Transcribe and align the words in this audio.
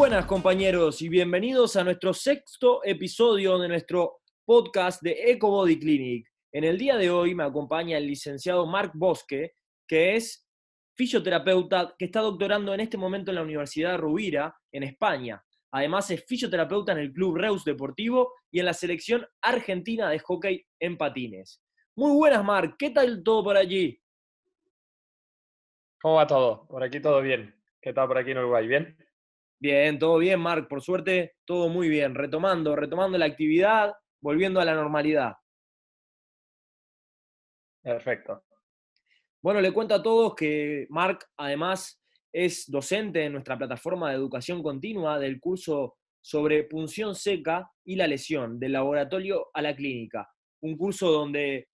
Buenas 0.00 0.24
compañeros 0.24 1.02
y 1.02 1.10
bienvenidos 1.10 1.76
a 1.76 1.84
nuestro 1.84 2.14
sexto 2.14 2.80
episodio 2.84 3.58
de 3.58 3.68
nuestro 3.68 4.22
podcast 4.46 5.02
de 5.02 5.30
EcoBody 5.32 5.78
Clinic. 5.78 6.26
En 6.52 6.64
el 6.64 6.78
día 6.78 6.96
de 6.96 7.10
hoy 7.10 7.34
me 7.34 7.44
acompaña 7.44 7.98
el 7.98 8.06
licenciado 8.06 8.66
Marc 8.66 8.92
Bosque, 8.94 9.52
que 9.86 10.16
es 10.16 10.48
fisioterapeuta 10.96 11.96
que 11.98 12.06
está 12.06 12.22
doctorando 12.22 12.72
en 12.72 12.80
este 12.80 12.96
momento 12.96 13.30
en 13.30 13.34
la 13.34 13.42
Universidad 13.42 13.90
de 13.90 13.96
Rubira, 13.98 14.56
en 14.72 14.84
España. 14.84 15.44
Además 15.70 16.10
es 16.10 16.24
fisioterapeuta 16.24 16.92
en 16.92 16.98
el 16.98 17.12
Club 17.12 17.36
Reus 17.36 17.62
Deportivo 17.62 18.32
y 18.50 18.60
en 18.60 18.64
la 18.64 18.72
selección 18.72 19.26
argentina 19.42 20.08
de 20.08 20.18
hockey 20.20 20.64
en 20.80 20.96
patines. 20.96 21.62
Muy 21.94 22.12
buenas, 22.12 22.42
Marc. 22.42 22.76
¿Qué 22.78 22.88
tal 22.88 23.22
todo 23.22 23.44
por 23.44 23.58
allí? 23.58 24.00
¿Cómo 26.00 26.14
va 26.14 26.26
todo? 26.26 26.66
Por 26.68 26.82
aquí 26.82 27.00
todo 27.00 27.20
bien. 27.20 27.54
¿Qué 27.82 27.92
tal 27.92 28.08
por 28.08 28.16
aquí 28.16 28.30
en 28.30 28.38
Uruguay? 28.38 28.66
¿Bien? 28.66 28.96
Bien, 29.60 29.98
todo 29.98 30.16
bien, 30.16 30.40
Marc. 30.40 30.68
Por 30.68 30.80
suerte, 30.80 31.34
todo 31.44 31.68
muy 31.68 31.90
bien. 31.90 32.14
Retomando, 32.14 32.74
retomando 32.74 33.18
la 33.18 33.26
actividad, 33.26 33.92
volviendo 34.22 34.58
a 34.58 34.64
la 34.64 34.74
normalidad. 34.74 35.34
Perfecto. 37.82 38.44
Bueno, 39.42 39.60
le 39.60 39.72
cuento 39.72 39.94
a 39.94 40.02
todos 40.02 40.34
que 40.34 40.86
Marc, 40.88 41.26
además, 41.36 42.02
es 42.32 42.70
docente 42.70 43.24
en 43.24 43.32
nuestra 43.32 43.58
plataforma 43.58 44.08
de 44.08 44.16
educación 44.16 44.62
continua 44.62 45.18
del 45.18 45.38
curso 45.38 45.96
sobre 46.22 46.64
punción 46.64 47.14
seca 47.14 47.70
y 47.84 47.96
la 47.96 48.06
lesión, 48.06 48.58
del 48.58 48.72
laboratorio 48.72 49.48
a 49.52 49.60
la 49.60 49.76
clínica. 49.76 50.30
Un 50.62 50.76
curso 50.76 51.10
donde 51.10 51.68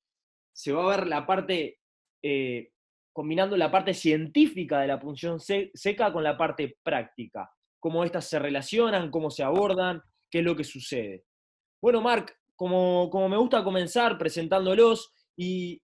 se 0.53 0.73
va 0.73 0.85
a 0.85 0.97
ver 0.97 1.07
la 1.07 1.25
parte, 1.25 1.79
eh, 2.23 2.71
combinando 3.13 3.57
la 3.57 3.71
parte 3.71 3.95
científica 3.95 4.81
de 4.81 4.89
la 4.89 4.99
punción 4.99 5.39
seca 5.41 6.13
con 6.13 6.25
la 6.25 6.37
parte 6.37 6.79
práctica, 6.83 7.51
cómo 7.87 8.03
estas 8.03 8.29
se 8.29 8.41
relacionan, 8.41 9.13
cómo 9.13 9.31
se 9.31 9.45
abordan, 9.45 10.03
qué 10.29 10.41
es 10.41 10.45
lo 10.45 10.57
que 10.57 10.65
sucede. 10.65 11.23
Bueno, 11.81 12.01
Marc, 12.01 12.37
como, 12.57 13.09
como 13.11 13.29
me 13.29 13.37
gusta 13.37 13.63
comenzar 13.63 14.19
presentándolos 14.19 15.13
y 15.37 15.81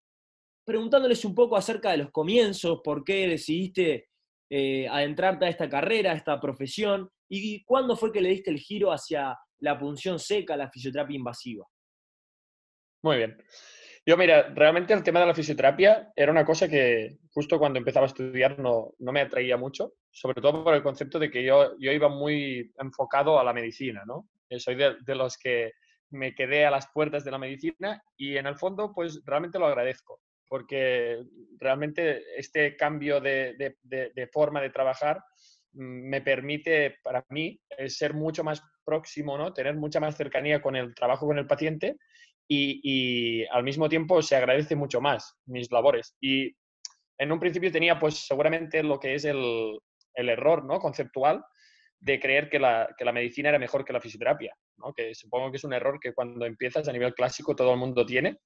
preguntándoles 0.65 1.23
un 1.23 1.33
poco 1.33 1.55
acerca 1.55 1.91
de 1.91 1.99
los 1.99 2.11
comienzos, 2.11 2.81
por 2.83 3.05
qué 3.05 3.25
decidiste 3.29 4.09
eh, 4.51 4.85
adentrarte 4.89 5.45
a 5.45 5.47
esta 5.47 5.69
carrera, 5.69 6.11
a 6.11 6.15
esta 6.15 6.41
profesión, 6.41 7.09
y 7.29 7.63
cuándo 7.63 7.95
fue 7.95 8.11
que 8.11 8.19
le 8.19 8.31
diste 8.31 8.51
el 8.51 8.59
giro 8.59 8.91
hacia 8.91 9.39
la 9.59 9.79
punción 9.79 10.19
seca, 10.19 10.57
la 10.57 10.69
fisioterapia 10.69 11.15
invasiva. 11.15 11.65
Muy 13.01 13.15
bien. 13.15 13.37
Yo, 14.05 14.17
mira, 14.17 14.49
realmente 14.53 14.93
el 14.93 15.03
tema 15.03 15.21
de 15.21 15.27
la 15.27 15.33
fisioterapia 15.33 16.11
era 16.15 16.31
una 16.31 16.45
cosa 16.45 16.67
que 16.67 17.17
justo 17.31 17.57
cuando 17.57 17.79
empezaba 17.79 18.05
a 18.05 18.07
estudiar 18.07 18.59
no, 18.59 18.93
no 18.99 19.11
me 19.11 19.21
atraía 19.21 19.55
mucho, 19.55 19.93
sobre 20.11 20.41
todo 20.41 20.63
por 20.63 20.73
el 20.73 20.83
concepto 20.83 21.19
de 21.19 21.31
que 21.31 21.43
yo, 21.43 21.77
yo 21.79 21.91
iba 21.91 22.09
muy 22.09 22.73
enfocado 22.79 23.39
a 23.39 23.43
la 23.43 23.53
medicina, 23.53 24.03
¿no? 24.05 24.27
Soy 24.57 24.75
de, 24.75 24.97
de 25.05 25.15
los 25.15 25.37
que 25.37 25.71
me 26.09 26.35
quedé 26.35 26.65
a 26.65 26.71
las 26.71 26.87
puertas 26.93 27.23
de 27.23 27.31
la 27.31 27.37
medicina 27.37 28.03
y 28.17 28.37
en 28.37 28.45
el 28.45 28.57
fondo, 28.57 28.91
pues 28.93 29.21
realmente 29.25 29.57
lo 29.57 29.67
agradezco 29.67 30.19
porque 30.53 31.23
realmente 31.59 32.21
este 32.37 32.77
cambio 32.77 33.19
de, 33.19 33.73
forma 34.31 34.61
de 34.61 34.69
trabajar 34.69 35.17
mm, 35.71 36.09
me 36.09 36.21
permite 36.21 36.97
para 37.03 37.25
mí 37.29 37.59
eh, 37.75 37.89
ser 37.89 38.13
mucho 38.13 38.43
más 38.43 38.61
próximo, 38.85 39.35
¿no? 39.35 39.51
tener 39.51 39.75
mucha 39.75 39.99
más 39.99 40.15
cercanía 40.15 40.61
con 40.61 40.75
el 40.75 40.93
trabajo 40.93 41.25
con 41.25 41.39
el 41.39 41.47
paciente 41.47 41.97
y, 42.47 43.45
al 43.45 43.63
mismo 43.63 43.89
tiempo 43.89 44.21
se 44.21 44.35
agradece 44.35 44.75
mucho 44.75 45.01
más 45.01 45.35
mis 45.45 45.71
labores. 45.71 46.15
Y 46.21 46.55
en 47.17 47.31
un 47.31 47.39
principio 47.39 47.71
tenía 47.71 47.99
pues 47.99 48.25
seguramente 48.27 48.83
lo 48.83 48.99
que 48.99 49.15
es 49.15 49.25
el, 49.25 49.79
error 50.15 50.65
¿no? 50.65 50.79
conceptual 50.79 51.43
de 51.99 52.19
creer 52.19 52.49
que 52.49 52.59
la, 52.59 52.93
que 52.97 53.05
la, 53.05 53.13
medicina 53.13 53.49
era 53.49 53.59
mejor 53.59 53.85
que 53.85 53.93
la 53.93 54.01
fisioterapia, 54.01 54.53
¿no? 54.77 54.93
que 54.93 55.15
supongo 55.15 55.49
que 55.49 55.57
es 55.57 55.63
un 55.63 55.73
error 55.73 55.99
que 55.99 56.13
cuando 56.13 56.45
empiezas 56.45 56.87
a 56.87 56.91
nivel 56.91 57.13
clásico 57.13 57.55
todo 57.55 57.71
el 57.73 57.79
mundo 57.79 58.05
tiene 58.05 58.39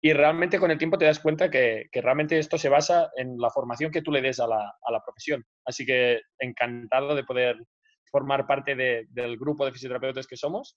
y 0.00 0.12
realmente 0.12 0.58
con 0.58 0.70
el 0.70 0.78
tiempo 0.78 0.96
te 0.96 1.06
das 1.06 1.18
cuenta 1.18 1.50
que, 1.50 1.88
realmente 1.92 2.38
esto 2.38 2.56
se 2.56 2.68
basa 2.68 3.10
en 3.16 3.36
la 3.38 3.50
formación 3.50 3.90
que 3.90 4.02
tú 4.02 4.12
le 4.12 4.22
des 4.22 4.38
a 4.38 4.46
la, 4.46 4.74
a 4.82 4.92
la 4.92 5.00
profesión. 5.02 5.44
Así 5.64 5.84
que 5.84 6.20
encantado 6.38 7.14
de 7.16 7.24
poder 7.24 7.56
formar 8.10 8.46
parte 8.46 8.76
del 8.76 9.36
grupo 9.36 9.64
de 9.64 9.72
fisioterapeutas 9.72 10.26
que 10.26 10.36
somos. 10.36 10.76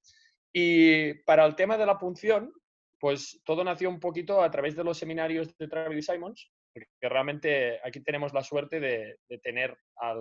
Y 0.54 1.14
para 1.24 1.46
el 1.46 1.56
tema 1.56 1.78
de 1.78 1.86
la 1.86 1.98
punción, 1.98 2.54
pues 3.00 3.42
todo 3.46 3.64
nació 3.64 3.90
un 3.90 4.00
poquito 4.00 4.42
a 4.42 4.52
través 4.52 4.76
de 4.76 4.84
los 4.84 4.98
seminarios 4.98 5.58
de 5.58 5.68
Travis 5.68 6.06
Simons, 6.06 6.52
que 6.74 7.10
realmente 7.10 7.80
aquí 7.84 8.02
tenemos 8.02 8.34
la 8.34 8.44
suerte 8.44 8.80
de, 8.80 9.18
tener 9.42 9.76
a 10.02 10.16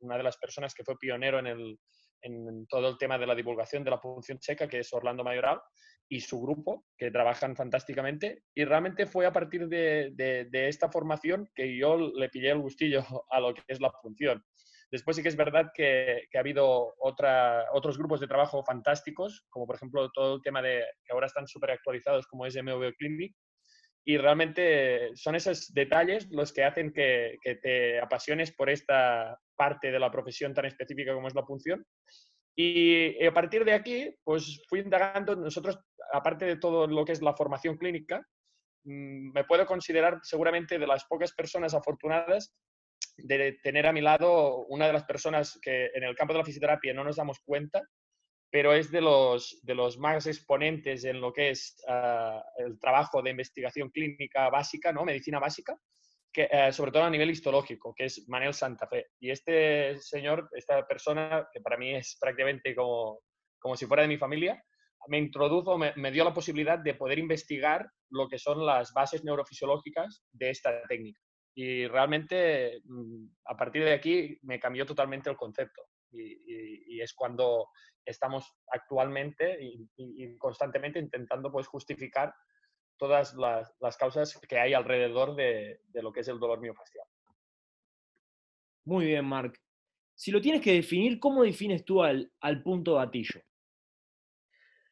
una 0.00 0.16
de 0.16 0.22
las 0.22 0.36
personas 0.38 0.74
que 0.74 0.84
fue 0.84 0.98
pionero 0.98 1.38
en, 1.38 2.66
todo 2.66 2.88
el 2.88 2.98
tema 2.98 3.16
de 3.16 3.26
la 3.26 3.34
divulgación 3.34 3.84
de 3.84 3.90
la 3.90 4.00
punción 4.00 4.38
checa, 4.38 4.66
que 4.66 4.80
es 4.80 4.92
Orlando 4.92 5.22
Mayoral, 5.22 5.60
y 6.08 6.20
su 6.20 6.40
grupo, 6.40 6.86
que 6.96 7.10
trabajan 7.10 7.54
fantásticamente. 7.54 8.44
Y 8.54 8.64
realmente 8.64 9.06
fue 9.06 9.26
a 9.26 9.32
partir 9.32 9.68
de, 9.68 10.10
de, 10.16 10.68
esta 10.68 10.90
formación 10.90 11.48
que 11.54 11.76
yo 11.76 11.96
le 11.96 12.28
pillé 12.30 12.50
el 12.50 12.60
gustillo 12.60 13.04
a 13.30 13.40
lo 13.40 13.54
que 13.54 13.62
es 13.68 13.80
la 13.80 13.92
función. 14.02 14.42
Después 14.90 15.16
sí 15.16 15.22
que 15.22 15.28
es 15.28 15.36
verdad 15.36 15.70
que, 15.74 16.28
ha 16.34 16.38
habido 16.38 16.94
otros 16.98 17.98
grupos 17.98 18.20
de 18.20 18.26
trabajo 18.26 18.62
fantásticos, 18.64 19.44
como 19.50 19.66
por 19.66 19.76
ejemplo 19.76 20.10
todo 20.10 20.36
el 20.36 20.42
tema 20.42 20.62
de 20.62 20.84
que 21.04 21.12
ahora 21.12 21.26
están 21.26 21.46
súper 21.46 21.72
actualizados, 21.72 22.26
como 22.26 22.46
es 22.46 22.56
MV 22.56 22.94
Clinic, 22.96 23.34
y 24.04 24.16
realmente 24.16 25.10
son 25.14 25.34
esos 25.34 25.72
detalles 25.74 26.28
los 26.30 26.52
que 26.52 26.64
hacen 26.64 26.92
que, 26.92 27.36
que, 27.42 27.56
te 27.56 28.00
apasiones 28.00 28.54
por 28.54 28.70
esta 28.70 29.38
parte 29.54 29.90
de 29.90 29.98
la 29.98 30.10
profesión 30.10 30.54
tan 30.54 30.64
específica 30.64 31.12
como 31.12 31.28
es 31.28 31.34
la 31.34 31.44
punción. 31.44 31.84
Y 32.56 33.24
a 33.24 33.32
partir 33.34 33.64
de 33.64 33.74
aquí, 33.74 34.10
pues 34.24 34.62
fui 34.68 34.80
indagando, 34.80 35.36
nosotros 35.36 35.78
aparte 36.12 36.46
de 36.46 36.56
todo 36.56 36.86
lo 36.86 37.04
que 37.04 37.12
es 37.12 37.22
la 37.22 37.34
formación 37.34 37.76
clínica, 37.76 38.26
mm, 38.84 39.32
me 39.32 39.44
puedo 39.44 39.66
considerar 39.66 40.18
seguramente 40.22 40.78
de 40.78 40.86
las 40.86 41.04
pocas 41.04 41.32
personas 41.34 41.74
afortunadas 41.74 42.54
de 43.18 43.52
tener 43.62 43.86
a 43.86 43.92
mi 43.92 44.00
lado 44.00 44.64
una 44.66 44.86
de 44.86 44.92
las 44.92 45.04
personas 45.04 45.58
que 45.60 45.90
en 45.94 46.04
el 46.04 46.14
campo 46.14 46.32
de 46.32 46.38
la 46.38 46.44
fisioterapia 46.44 46.94
no 46.94 47.04
nos 47.04 47.16
damos 47.16 47.40
cuenta, 47.44 47.82
pero 48.50 48.72
es 48.72 48.90
de 48.90 49.00
los, 49.00 49.60
de 49.62 49.74
los 49.74 49.98
más 49.98 50.26
exponentes 50.26 51.04
en 51.04 51.20
lo 51.20 51.32
que 51.32 51.50
es 51.50 51.76
ah, 51.88 52.42
el 52.56 52.78
trabajo 52.78 53.20
de 53.20 53.30
investigación 53.30 53.90
clínica 53.90 54.48
básica, 54.48 54.92
¿no? 54.92 55.04
medicina 55.04 55.38
básica, 55.38 55.76
que, 56.32 56.48
eh, 56.50 56.72
sobre 56.72 56.92
todo 56.92 57.04
a 57.04 57.10
nivel 57.10 57.30
histológico, 57.30 57.94
que 57.94 58.06
es 58.06 58.26
Manel 58.28 58.54
Santa 58.54 58.86
Fe. 58.86 59.08
Y 59.20 59.30
este 59.30 59.98
señor, 59.98 60.48
esta 60.52 60.86
persona, 60.86 61.48
que 61.52 61.60
para 61.60 61.76
mí 61.76 61.94
es 61.94 62.16
prácticamente 62.18 62.74
como, 62.74 63.20
como 63.58 63.76
si 63.76 63.86
fuera 63.86 64.02
de 64.02 64.08
mi 64.08 64.18
familia, 64.18 64.62
me 65.08 65.18
introdujo, 65.18 65.78
me, 65.78 66.10
dio 66.10 66.24
la 66.24 66.34
posibilidad 66.34 66.78
de 66.78 66.94
poder 66.94 67.18
investigar 67.18 67.90
lo 68.10 68.28
que 68.28 68.38
son 68.38 68.64
las 68.64 68.92
bases 68.92 69.24
neurofisiológicas 69.24 70.22
de 70.32 70.50
esta 70.50 70.82
técnica. 70.88 71.20
Y 71.54 71.86
realmente 71.86 72.80
mm, 72.84 73.26
a 73.46 73.56
partir 73.56 73.84
de 73.84 73.92
aquí 73.92 74.38
me 74.42 74.60
cambió 74.60 74.86
totalmente 74.86 75.30
el 75.30 75.36
concepto. 75.36 75.82
Y, 76.10 77.00
es 77.00 77.14
cuando 77.14 77.68
estamos 78.04 78.56
actualmente 78.72 79.56
y, 79.60 80.36
constantemente 80.36 80.98
intentando 80.98 81.52
pues, 81.52 81.68
justificar 81.68 82.34
todas 82.96 83.34
las, 83.34 83.96
causas 83.96 84.36
que 84.48 84.58
hay 84.58 84.74
alrededor 84.74 85.36
de, 85.36 85.80
lo 85.94 86.12
que 86.12 86.20
es 86.20 86.28
el 86.28 86.40
dolor 86.40 86.60
miofascial. 86.60 87.06
Muy 88.84 89.06
bien, 89.06 89.24
Marc. 89.24 89.60
Si 90.14 90.32
lo 90.32 90.40
tienes 90.40 90.60
que 90.60 90.72
definir, 90.72 91.20
¿cómo 91.20 91.44
defines 91.44 91.84
tú 91.84 92.02
al, 92.02 92.32
al 92.40 92.62
punto 92.64 92.94
gatillo? 92.94 93.40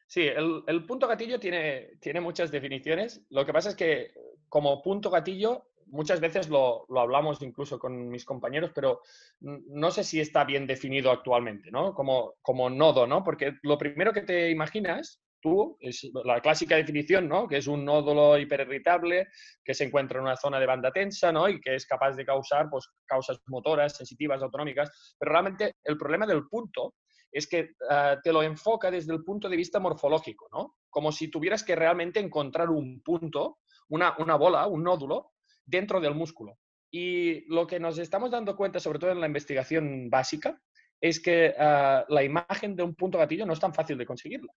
Sí, 0.07 0.21
el, 0.21 0.85
punto 0.85 1.05
gatillo 1.05 1.37
tiene, 1.37 1.97
tiene 1.99 2.21
muchas 2.21 2.49
definiciones. 2.49 3.25
Lo 3.29 3.45
que 3.45 3.51
pasa 3.51 3.69
es 3.69 3.75
que 3.75 4.13
como 4.47 4.81
punto 4.81 5.09
gatillo 5.09 5.67
muchas 5.89 6.19
veces 6.19 6.49
lo, 6.49 6.85
hablamos 6.97 7.41
incluso 7.41 7.79
con 7.79 8.09
mis 8.09 8.25
compañeros, 8.25 8.71
pero 8.73 9.01
no 9.39 9.91
sé 9.91 10.03
si 10.03 10.19
está 10.19 10.43
bien 10.43 10.67
definido 10.67 11.11
actualmente, 11.11 11.71
¿no? 11.71 11.93
Como, 11.93 12.35
como 12.41 12.69
nodo, 12.69 13.07
¿no? 13.07 13.23
Porque 13.23 13.53
lo 13.63 13.77
primero 13.77 14.13
que 14.13 14.21
te 14.21 14.49
imaginas 14.49 15.21
tú 15.41 15.77
es 15.79 16.09
la 16.25 16.41
clásica 16.41 16.75
definición, 16.75 17.27
¿no? 17.27 17.47
Que 17.47 17.57
es 17.57 17.67
un 17.67 17.85
nódulo 17.85 18.37
hiperirritable 18.37 19.27
que 19.63 19.73
se 19.73 19.85
encuentra 19.85 20.17
en 20.17 20.25
una 20.25 20.35
zona 20.35 20.59
de 20.59 20.65
banda 20.65 20.91
tensa, 20.91 21.31
¿no? 21.31 21.47
Y 21.47 21.61
que 21.61 21.75
es 21.75 21.85
capaz 21.85 22.15
de 22.15 22.25
causar, 22.25 22.69
pues, 22.69 22.89
causas 23.05 23.39
motoras, 23.47 23.95
sensitivas, 23.95 24.41
autonómicas. 24.41 25.15
Pero 25.17 25.31
realmente 25.31 25.75
el 25.83 25.97
problema 25.97 26.25
del 26.25 26.47
punto 26.47 26.95
es 27.31 27.47
que 27.47 27.71
ah, 27.89 28.17
te 28.23 28.31
lo 28.31 28.41
enfoca 28.41 28.89
desde 28.89 29.13
el 29.13 29.23
punto 29.23 29.49
de 29.49 29.57
vista 29.57 29.79
morfológico, 29.79 30.47
¿no? 30.51 30.75
Como 30.89 31.11
si 31.11 31.29
tuvieras 31.29 31.63
que 31.63 31.75
realmente 31.75 32.19
encontrar 32.19 32.69
un 32.69 33.01
punto, 33.01 33.59
una, 33.89 34.15
una 34.17 34.35
bola, 34.35 34.67
un 34.67 34.83
nódulo, 34.83 35.33
dentro 35.67 35.99
del 35.99 36.15
músculo. 36.15 36.57
Y 36.89 37.41
lo 37.53 37.67
que 37.67 37.79
nos 37.79 37.99
estamos 37.99 38.31
dando 38.31 38.55
cuenta, 38.55 38.79
sobre 38.79 38.97
todo 38.97 39.11
en 39.11 39.21
la 39.21 39.27
investigación 39.27 40.09
básica, 40.09 40.59
es 40.99 41.19
que 41.19 41.53
ah, 41.59 42.05
la 42.09 42.23
imagen 42.23 42.75
de 42.75 42.83
un 42.83 42.95
punto 42.95 43.19
gatillo 43.19 43.45
no 43.45 43.53
es 43.53 43.59
tan 43.59 43.73
fácil 43.73 43.97
de 43.97 44.05
conseguirla. 44.05 44.51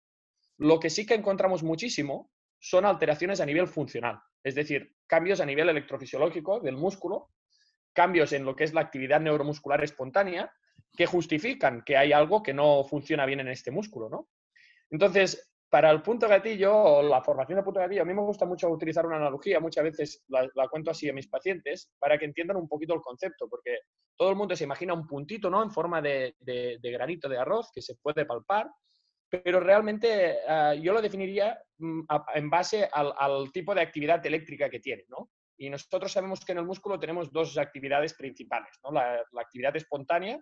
Lo 0.58 0.80
que 0.80 0.90
sí 0.90 1.06
que 1.06 1.16
encontramos 1.16 1.64
muchísimo 1.64 2.32
son 2.60 2.86
alteraciones 2.86 3.42
a 3.42 3.46
nivel 3.46 3.68
funcional, 3.68 4.20
es 4.44 4.56
decir, 4.56 4.94
cambios 5.08 5.40
a 5.40 5.46
nivel 5.46 5.70
electrofisiológico 5.70 6.60
del 6.60 6.76
músculo, 6.76 7.30
cambios 7.94 8.34
en 8.34 8.46
lo 8.46 8.56
que 8.56 8.66
es 8.66 8.74
la 8.74 8.82
actividad 8.82 9.22
neuromuscular 9.22 9.84
espontánea, 9.84 10.52
que 10.96 11.06
justifican 11.06 11.84
que 11.86 11.98
hay 11.98 12.12
algo 12.12 12.44
que 12.44 12.54
no 12.54 12.84
funciona 12.84 13.26
bien 13.26 13.40
en 13.40 13.48
este 13.48 13.72
músculo, 13.72 14.10
¿no? 14.10 14.30
Entonces, 14.90 15.52
para 15.70 15.92
el 15.92 16.02
punto 16.02 16.28
gatillo 16.28 16.76
o 16.76 17.04
la 17.04 17.22
formación 17.22 17.58
de 17.58 17.64
punto 17.64 17.80
gatillo, 17.80 18.02
a 18.02 18.06
mí 18.06 18.14
me 18.14 18.22
gusta 18.22 18.46
mucho 18.46 18.70
utilizar 18.70 19.06
una 19.06 19.18
analogía, 19.18 19.60
muchas 19.60 19.84
veces 19.84 20.24
la, 20.28 20.68
cuento 20.68 20.92
así 20.92 21.08
a 21.10 21.14
mis 21.14 21.28
pacientes 21.28 21.92
para 22.00 22.18
que 22.18 22.26
entiendan 22.26 22.58
un 22.58 22.68
poquito 22.68 22.94
el 22.96 23.02
concepto, 23.02 23.48
porque 23.48 23.80
todo 24.18 24.32
el 24.32 24.36
mundo 24.36 24.56
se 24.56 24.64
imagina 24.64 24.94
un 24.94 25.06
puntito, 25.06 25.50
¿no? 25.50 25.62
En 25.62 25.72
forma 25.72 26.02
de, 26.02 26.36
granito 26.82 27.30
de 27.30 27.38
arroz 27.38 27.70
que 27.72 27.82
se 27.82 27.96
puede 28.02 28.26
palpar, 28.26 28.70
pero 29.30 29.60
realmente 29.60 30.40
ah, 30.48 30.74
yo 30.74 30.92
lo 30.92 31.02
definiría 31.02 31.62
mm, 31.78 32.02
en 32.34 32.50
base 32.50 32.90
al, 32.92 33.52
tipo 33.52 33.76
de 33.76 33.82
actividad 33.82 34.26
eléctrica 34.26 34.70
que 34.70 34.80
tiene, 34.80 35.06
¿no? 35.08 35.30
Y 35.56 35.70
nosotros 35.70 36.12
sabemos 36.12 36.44
que 36.44 36.54
en 36.54 36.60
el 36.60 36.66
músculo 36.66 37.00
tenemos 37.00 37.32
dos 37.32 37.58
actividades 37.58 38.14
principales, 38.14 38.72
¿no? 38.82 38.92
la 38.94 39.22
actividad 39.42 39.76
espontánea, 39.76 40.40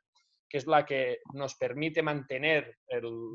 que 0.50 0.58
es 0.58 0.68
la 0.68 0.86
que 0.86 1.20
nos 1.34 1.56
permite 1.56 2.02
mantener 2.02 2.78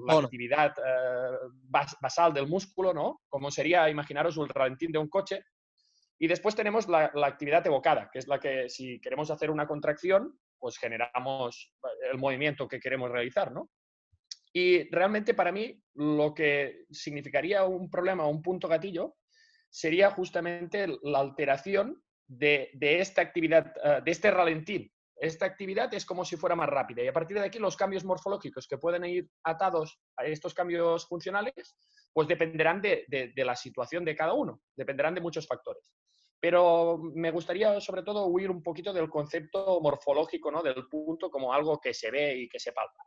la 0.06 0.18
actividad 0.18 0.74
eh, 0.78 1.90
basal 2.00 2.32
del 2.32 2.46
músculo, 2.46 2.94
¿no? 2.94 3.20
Como 3.28 3.50
sería, 3.50 3.88
imaginaros, 3.90 4.36
el 4.38 4.48
ralentín 4.48 4.92
de 4.92 4.98
un 4.98 5.08
coche. 5.08 5.44
Y 6.18 6.26
después 6.26 6.54
tenemos 6.54 6.88
la, 6.88 7.10
actividad 7.24 7.66
evocada, 7.66 8.08
que 8.10 8.18
es 8.20 8.28
la 8.28 8.38
que 8.38 8.68
si 8.68 9.00
queremos 9.00 9.30
hacer 9.30 9.50
una 9.50 9.66
contracción, 9.66 10.38
pues 10.58 10.78
generamos 10.78 11.74
el 12.10 12.18
movimiento 12.18 12.68
que 12.68 12.80
queremos 12.80 13.10
realizar, 13.10 13.52
¿no? 13.52 13.70
Y 14.54 14.88
realmente 14.90 15.34
para 15.34 15.50
mí 15.50 15.82
lo 15.94 16.32
que 16.34 16.84
significaría 16.90 17.64
un 17.64 17.90
problema 17.90 18.24
o 18.24 18.30
un 18.30 18.42
punto 18.42 18.68
gatillo 18.68 19.16
sería 19.68 20.10
justamente 20.10 20.86
la 21.02 21.20
alteración 21.20 22.02
de, 22.28 22.70
esta 22.78 23.22
actividad, 23.22 23.72
eh, 23.82 24.00
de 24.04 24.10
este 24.10 24.30
ralentín 24.30 24.91
esta 25.22 25.46
actividad 25.46 25.94
es 25.94 26.04
como 26.04 26.24
si 26.24 26.36
fuera 26.36 26.56
más 26.56 26.68
rápida 26.68 27.00
y 27.04 27.06
a 27.06 27.12
partir 27.12 27.38
de 27.38 27.46
aquí 27.46 27.60
los 27.60 27.76
cambios 27.76 28.04
morfológicos 28.04 28.66
que 28.66 28.76
pueden 28.76 29.04
ir 29.04 29.28
atados 29.44 30.00
a 30.16 30.24
estos 30.24 30.52
cambios 30.52 31.06
funcionales, 31.06 31.76
pues 32.12 32.26
dependerán 32.26 32.82
de, 32.82 33.32
la 33.36 33.54
situación 33.54 34.04
de 34.04 34.16
cada 34.16 34.32
uno, 34.32 34.62
dependerán 34.74 35.14
de 35.14 35.20
muchos 35.20 35.46
factores. 35.46 35.92
Pero 36.40 36.98
me 37.14 37.30
gustaría 37.30 37.80
sobre 37.80 38.02
todo 38.02 38.26
huir 38.26 38.50
un 38.50 38.64
poquito 38.64 38.92
del 38.92 39.08
concepto 39.08 39.80
morfológico, 39.80 40.50
¿no? 40.50 40.60
del 40.60 40.88
punto 40.88 41.30
como 41.30 41.52
algo 41.52 41.78
que 41.80 41.94
se 41.94 42.10
ve 42.10 42.36
y 42.38 42.48
que 42.48 42.58
se 42.58 42.72
palpa. 42.72 43.04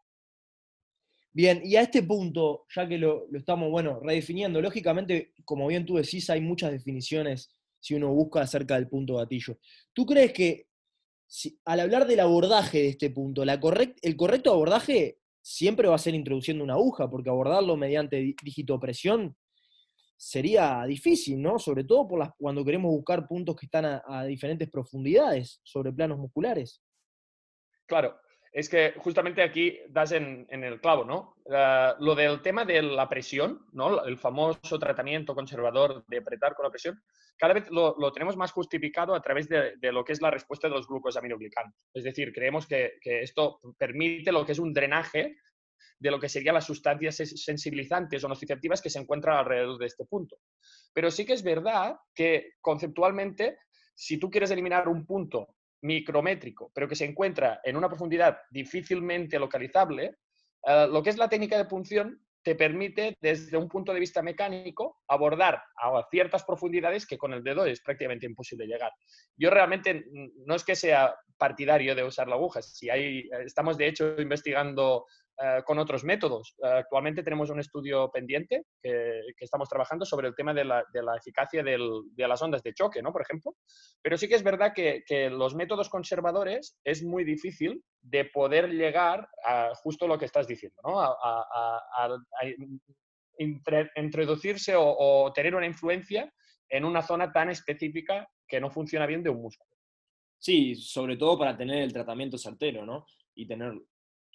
Bien, 1.34 1.60
y 1.66 1.76
a 1.76 1.82
este 1.82 2.02
punto, 2.02 2.66
ya 2.74 2.88
que 2.88 2.98
lo, 2.98 3.28
lo 3.30 3.38
estamos, 3.38 3.70
bueno, 3.70 4.00
redefiniendo, 4.02 4.62
lógicamente, 4.62 5.34
como 5.44 5.68
bien 5.68 5.86
tú 5.86 5.98
decís, 5.98 6.30
hay 6.30 6.40
muchas 6.40 6.72
definiciones 6.72 7.54
si 7.78 7.94
uno 7.94 8.14
busca 8.14 8.40
acerca 8.40 8.76
del 8.76 8.88
punto 8.88 9.18
gatillo. 9.18 9.60
¿Tú 9.92 10.06
crees 10.06 10.32
que 10.32 10.68
al 11.66 11.80
hablar 11.80 12.08
del 12.08 12.20
abordaje 12.20 12.80
de 12.80 12.90
este 12.90 13.10
punto, 13.10 13.44
el 13.44 14.16
correcto 14.18 14.52
abordaje 14.52 15.20
siempre 15.42 15.88
va 15.88 15.96
a 15.96 16.00
ser 16.00 16.16
introduciendo 16.16 16.64
una 16.64 16.74
aguja, 16.74 17.10
porque 17.10 17.30
abordarlo 17.30 17.78
mediante 17.78 18.18
digitopresión 18.18 19.36
sería 20.18 20.84
difícil, 20.86 21.42
¿no? 21.42 21.60
Sobre 21.60 21.84
todo 21.84 22.08
por 22.08 22.20
las, 22.20 22.32
cuando 22.38 22.64
queremos 22.64 22.92
buscar 22.92 23.28
puntos 23.28 23.56
que 23.56 23.66
están 23.66 24.02
a 24.06 24.26
diferentes 24.26 24.70
profundidades 24.70 25.60
sobre 25.64 25.92
planos 25.92 26.18
musculares. 26.18 26.82
Claro, 27.86 28.18
es 28.56 28.70
que 28.70 28.94
justamente 28.96 29.44
aquí 29.44 29.82
das 29.90 30.14
en, 30.14 30.48
el 30.50 30.80
clavo, 30.80 31.04
¿no? 31.04 31.36
lo 32.00 32.16
del 32.16 32.42
tema 32.42 32.64
de 32.64 32.82
la 32.82 33.10
presión, 33.10 33.66
¿no? 33.74 34.06
El 34.06 34.18
famoso 34.18 34.80
tratamiento 34.80 35.36
conservador 35.36 36.06
de 36.08 36.20
apretar 36.20 36.56
con 36.56 36.64
la 36.64 36.70
presión, 36.70 37.04
cada 37.38 37.54
vez 37.54 37.70
lo, 37.70 37.94
tenemos 38.14 38.38
más 38.38 38.54
justificado 38.54 39.14
a 39.14 39.22
través 39.22 39.50
de, 39.50 39.76
lo 39.92 40.06
que 40.06 40.14
es 40.14 40.22
la 40.22 40.32
respuesta 40.32 40.70
de 40.70 40.74
los 40.74 40.88
glucosaminoglicanos. 40.88 41.74
Es 41.94 42.06
decir, 42.06 42.32
creemos 42.32 42.66
que, 42.66 42.94
esto 43.04 43.60
permite 43.78 44.32
lo 44.32 44.46
que 44.46 44.54
es 44.54 44.60
un 44.60 44.72
drenaje 44.72 45.36
de 46.00 46.12
lo 46.12 46.18
que 46.18 46.30
serían 46.30 46.56
las 46.56 46.66
sustancias 46.66 47.18
sensibilizantes 47.18 48.24
o 48.24 48.30
nociceptivas 48.30 48.82
que 48.82 48.90
se 48.90 49.00
encuentran 49.00 49.36
alrededor 49.36 49.78
de 49.78 49.88
este 49.88 50.06
punto. 50.06 50.38
Pero 50.94 51.12
sí 51.12 51.26
que 51.26 51.34
es 51.34 51.44
verdad 51.44 51.98
que 52.14 52.54
conceptualmente, 52.62 53.58
si 53.94 54.18
tú 54.18 54.30
quieres 54.30 54.52
eliminar 54.52 54.88
un 54.88 55.06
punto 55.06 55.56
micrométrico, 55.86 56.72
pero 56.74 56.88
que 56.88 56.96
se 56.96 57.06
encuentra 57.06 57.62
en 57.64 57.78
una 57.78 57.88
profundidad 57.88 58.40
difícilmente 58.50 59.40
localizable, 59.40 60.18
eh, 60.68 60.88
lo 60.90 61.02
que 61.04 61.12
es 61.12 61.18
la 61.18 61.30
técnica 61.30 61.58
de 61.58 61.66
punción 61.66 62.22
te 62.44 62.56
permite, 62.56 63.18
desde 63.22 63.58
un 63.58 63.68
punto 63.68 63.92
de 63.92 64.00
vista 64.00 64.22
mecánico, 64.22 65.02
abordar 65.08 65.64
a 65.82 66.06
ciertas 66.12 66.44
profundidades 66.44 67.08
que 67.08 67.18
con 67.18 67.34
el 67.34 67.44
dedo 67.44 67.66
es 67.66 67.82
prácticamente 67.82 68.28
imposible 68.28 68.68
llegar. 68.68 68.92
Yo 69.36 69.50
realmente 69.50 70.06
no 70.46 70.54
es 70.54 70.64
que 70.64 70.76
sea 70.76 71.16
partidario 71.38 71.96
de 71.96 72.04
usar 72.04 72.28
la 72.28 72.36
aguja, 72.36 72.62
si 72.62 72.90
hay, 72.90 73.28
estamos 73.44 73.78
de 73.78 73.88
hecho 73.88 74.22
investigando 74.22 75.06
eh, 75.38 75.62
con 75.66 75.80
otros 75.80 76.04
métodos. 76.04 76.56
Eh, 76.64 76.68
actualmente 76.68 77.24
tenemos 77.24 77.50
un 77.50 77.60
estudio 77.60 78.10
pendiente 78.12 78.64
que, 78.82 79.22
estamos 79.40 79.70
trabajando 79.70 80.06
sobre 80.06 80.28
el 80.28 80.36
tema 80.36 80.54
de 80.54 80.64
la, 80.64 80.84
eficacia 81.18 81.64
de 81.64 82.28
las 82.28 82.42
ondas 82.42 82.64
de 82.64 82.74
choque, 82.74 83.02
¿no? 83.02 83.12
por 83.12 83.22
ejemplo. 83.22 83.56
Pero 84.02 84.18
sí 84.18 84.28
que 84.28 84.36
es 84.36 84.44
verdad 84.44 84.74
que, 84.74 85.04
los 85.30 85.56
métodos 85.56 85.90
conservadores 85.90 86.78
es 86.84 87.04
muy 87.04 87.24
difícil 87.24 87.84
de 88.02 88.26
poder 88.26 88.70
llegar 88.70 89.28
a 89.44 89.74
justo 89.76 90.08
lo 90.08 90.18
que 90.18 90.26
estás 90.26 90.48
diciendo, 90.48 90.80
¿no? 90.84 91.02
a, 91.02 92.10
introducirse 93.96 94.74
o 94.78 95.32
tener 95.34 95.56
una 95.56 95.66
influencia 95.66 96.32
en 96.70 96.86
una 96.86 97.02
zona 97.02 97.32
tan 97.32 97.50
específica 97.50 98.28
que 98.48 98.62
no 98.62 98.70
funciona 98.70 99.06
bien 99.06 99.24
de 99.24 99.30
un 99.30 99.42
músculo. 99.42 99.76
Sí, 100.38 100.76
sobre 100.76 101.18
todo 101.18 101.38
para 101.38 101.58
tener 101.58 101.82
el 101.82 101.94
tratamiento 101.94 102.38
certero, 102.38 102.86
¿no? 102.86 103.06
Y 103.34 103.48
tener 103.48 103.74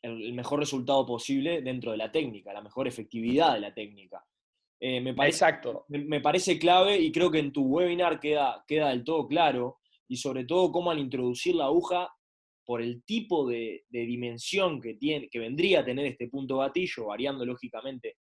el, 0.02 0.32
mejor 0.32 0.58
resultado 0.58 1.04
posible 1.06 1.62
dentro 1.62 1.92
de 1.92 1.98
la 1.98 2.10
técnica, 2.10 2.52
la 2.52 2.62
mejor 2.62 2.88
efectividad 2.88 3.54
de 3.54 3.60
la 3.60 3.74
técnica. 3.74 4.24
Eh, 4.80 5.00
me 5.00 5.14
parece, 5.14 5.36
Exacto. 5.36 5.84
Me, 5.88 6.20
parece 6.20 6.58
clave 6.58 6.98
y 6.98 7.12
creo 7.12 7.30
que 7.30 7.38
en 7.38 7.52
tu 7.52 7.64
webinar 7.64 8.18
queda, 8.18 8.64
queda 8.66 8.88
del 8.88 9.04
todo 9.04 9.26
claro, 9.26 9.78
y 10.08 10.16
sobre 10.16 10.44
todo 10.44 10.72
cómo 10.72 10.90
al 10.90 10.98
introducir 10.98 11.54
la 11.54 11.66
aguja, 11.66 12.08
por 12.70 12.82
el 12.82 13.02
tipo 13.02 13.48
de, 13.48 13.84
dimensión 13.90 14.80
que, 14.80 14.94
tiene, 14.94 15.28
que 15.28 15.40
vendría 15.40 15.80
a 15.80 15.84
tener 15.84 16.06
este 16.06 16.28
punto 16.28 16.58
gatillo, 16.58 17.06
variando 17.06 17.44
lógicamente 17.44 18.18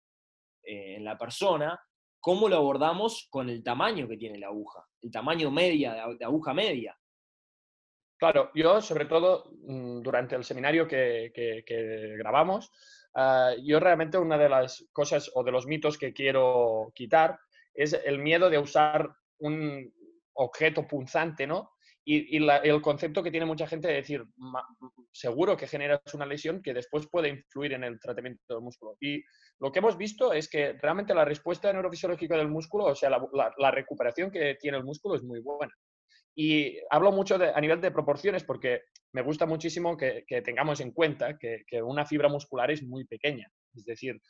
eh, 0.61 0.97
en 0.97 1.03
la 1.03 1.17
persona, 1.17 1.79
cómo 2.19 2.47
lo 2.47 2.57
abordamos 2.57 3.27
con 3.31 3.49
el 3.49 3.63
tamaño 3.63 4.07
que 4.07 4.17
tiene 4.17 4.37
la 4.37 4.47
aguja, 4.47 4.85
el 5.01 5.09
tamaño 5.09 5.49
media, 5.49 6.07
de 6.17 6.25
aguja 6.25 6.53
media. 6.53 6.95
Claro, 8.17 8.49
yo 8.55 8.81
sobre 8.81 9.05
todo 9.05 9.51
mm, 9.67 10.01
durante 10.01 10.35
el 10.35 10.43
seminario 10.43 10.87
que, 10.87 11.63
grabamos, 12.17 12.71
ah, 13.15 13.53
yo 13.61 13.79
realmente 13.79 14.17
una 14.17 14.37
de 14.37 14.49
las 14.49 14.85
cosas 14.93 15.29
o 15.33 15.43
de 15.43 15.51
los 15.51 15.67
mitos 15.67 15.97
que 15.97 16.13
quiero 16.13 16.91
quitar 16.95 17.37
es 17.73 17.93
el 17.93 18.19
miedo 18.19 18.49
de 18.49 18.57
usar 18.57 19.09
un 19.39 19.93
objeto 20.33 20.87
punzante, 20.87 21.45
¿no? 21.45 21.71
Y, 22.07 22.37
el 22.37 22.81
concepto 22.81 23.23
que 23.23 23.31
tiene 23.31 23.47
mucha 23.47 23.67
gente 23.67 23.87
de 23.87 23.95
decir, 23.95 24.23
seguro 25.11 25.57
que 25.57 25.67
generas 25.67 26.01
una 26.13 26.25
lesión 26.25 26.61
que 26.61 26.73
después 26.73 27.07
puede 27.07 27.29
influir 27.29 27.73
en 27.73 27.83
el 27.83 27.99
tratamiento 27.99 28.41
del 28.47 28.61
músculo. 28.61 28.95
Y 29.01 29.23
lo 29.59 29.71
que 29.71 29.79
hemos 29.79 29.97
visto 29.97 30.31
es 30.31 30.47
que 30.47 30.73
realmente 30.73 31.15
la 31.15 31.25
respuesta 31.25 31.73
neurofisiológica 31.73 32.37
del 32.37 32.47
músculo, 32.47 32.85
o 32.85 32.95
sea, 32.95 33.09
la 33.09 33.71
recuperación 33.71 34.29
que 34.29 34.55
tiene 34.55 34.77
el 34.77 34.83
músculo 34.83 35.15
es 35.15 35.23
muy 35.23 35.39
buena. 35.39 35.73
Y 36.35 36.77
hablo 36.89 37.11
mucho 37.11 37.35
a 37.35 37.61
nivel 37.61 37.79
de 37.79 37.91
proporciones 37.91 38.43
porque 38.43 38.81
me 39.13 39.21
gusta 39.21 39.45
muchísimo 39.45 39.95
que, 39.95 40.25
tengamos 40.43 40.81
en 40.81 40.91
cuenta 40.91 41.37
que, 41.37 41.63
una 41.81 42.05
fibra 42.05 42.27
muscular 42.27 42.69
es 42.69 42.83
muy 42.83 43.05
pequeña. 43.05 43.49
Es 43.73 43.85
decir, 43.85 44.21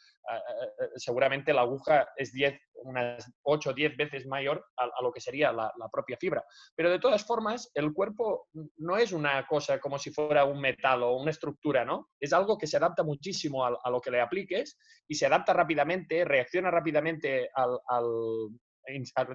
seguramente 0.95 1.53
la 1.53 1.61
aguja 1.61 2.07
es 2.15 2.31
10, 2.31 2.59
unas 2.83 3.31
8 3.43 3.69
o 3.71 3.73
10 3.73 3.97
veces 3.97 4.27
mayor 4.27 4.63
a, 4.77 5.01
lo 5.01 5.11
que 5.11 5.21
sería 5.21 5.51
la, 5.51 5.71
propia 5.91 6.17
fibra. 6.17 6.43
Pero 6.75 6.91
de 6.91 6.99
todas 6.99 7.25
formas, 7.25 7.71
el 7.73 7.93
cuerpo 7.93 8.47
no 8.77 8.97
es 8.97 9.11
una 9.11 9.45
cosa 9.47 9.79
como 9.79 9.97
si 9.97 10.11
fuera 10.11 10.45
un 10.45 10.61
metal 10.61 11.01
o 11.01 11.17
una 11.17 11.31
estructura, 11.31 11.83
¿no? 11.83 12.09
Es 12.19 12.31
algo 12.31 12.57
que 12.57 12.67
se 12.67 12.77
adapta 12.77 13.03
muchísimo 13.03 13.65
a, 13.65 13.89
lo 13.89 14.01
que 14.01 14.11
le 14.11 14.21
apliques 14.21 14.77
y 15.07 15.15
se 15.15 15.25
adapta 15.25 15.53
rápidamente, 15.53 16.25
reacciona 16.25 16.69
rápidamente 16.69 17.49
al, 17.55 17.79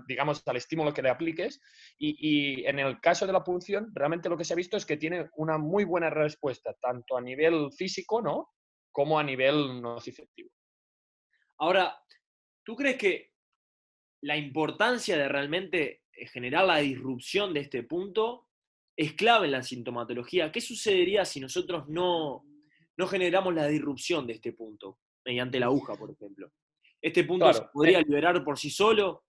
digamos, 0.06 0.42
al 0.46 0.56
estímulo 0.56 0.92
que 0.92 1.02
le 1.02 1.10
apliques. 1.10 1.60
Y, 1.98 2.64
en 2.66 2.78
el 2.78 3.00
caso 3.00 3.26
de 3.26 3.32
la 3.32 3.44
punción, 3.44 3.90
realmente 3.94 4.28
lo 4.28 4.36
que 4.36 4.44
se 4.44 4.52
ha 4.52 4.56
visto 4.56 4.76
es 4.76 4.86
que 4.86 4.96
tiene 4.96 5.28
una 5.36 5.58
muy 5.58 5.84
buena 5.84 6.10
respuesta, 6.10 6.74
tanto 6.80 7.16
a 7.16 7.20
nivel 7.20 7.70
físico, 7.72 8.20
¿no? 8.22 8.50
como 8.92 9.18
a 9.18 9.24
nivel 9.24 9.80
nociceptivo. 9.80 10.50
Ahora, 11.58 11.96
¿tú 12.64 12.74
crees 12.74 12.96
que 12.96 13.32
la 14.22 14.36
importancia 14.36 15.16
de 15.16 15.28
realmente 15.28 16.02
eh, 16.12 16.26
generar 16.26 16.64
la 16.66 16.78
disrupción 16.78 17.54
de 17.54 17.60
este 17.60 17.82
punto 17.84 18.48
es 18.96 19.14
clave 19.14 19.46
en 19.46 19.52
la 19.52 19.62
sintomatología? 19.62 20.50
¿Qué 20.50 20.60
sucedería 20.60 21.24
si 21.24 21.40
nosotros 21.40 21.88
no, 21.88 22.44
no 22.96 23.06
generamos 23.06 23.54
la 23.54 23.66
disrupción 23.66 24.26
de 24.26 24.34
este 24.34 24.52
punto, 24.52 24.98
mediante 25.24 25.60
la 25.60 25.66
aguja, 25.66 25.94
por 25.96 26.10
ejemplo? 26.10 26.50
¿Este 27.00 27.24
punto 27.24 27.52
se 27.52 27.62
podría 27.72 28.00
liberar 28.00 28.44
por 28.44 28.58
sí 28.58 28.70
solo? 28.70 29.24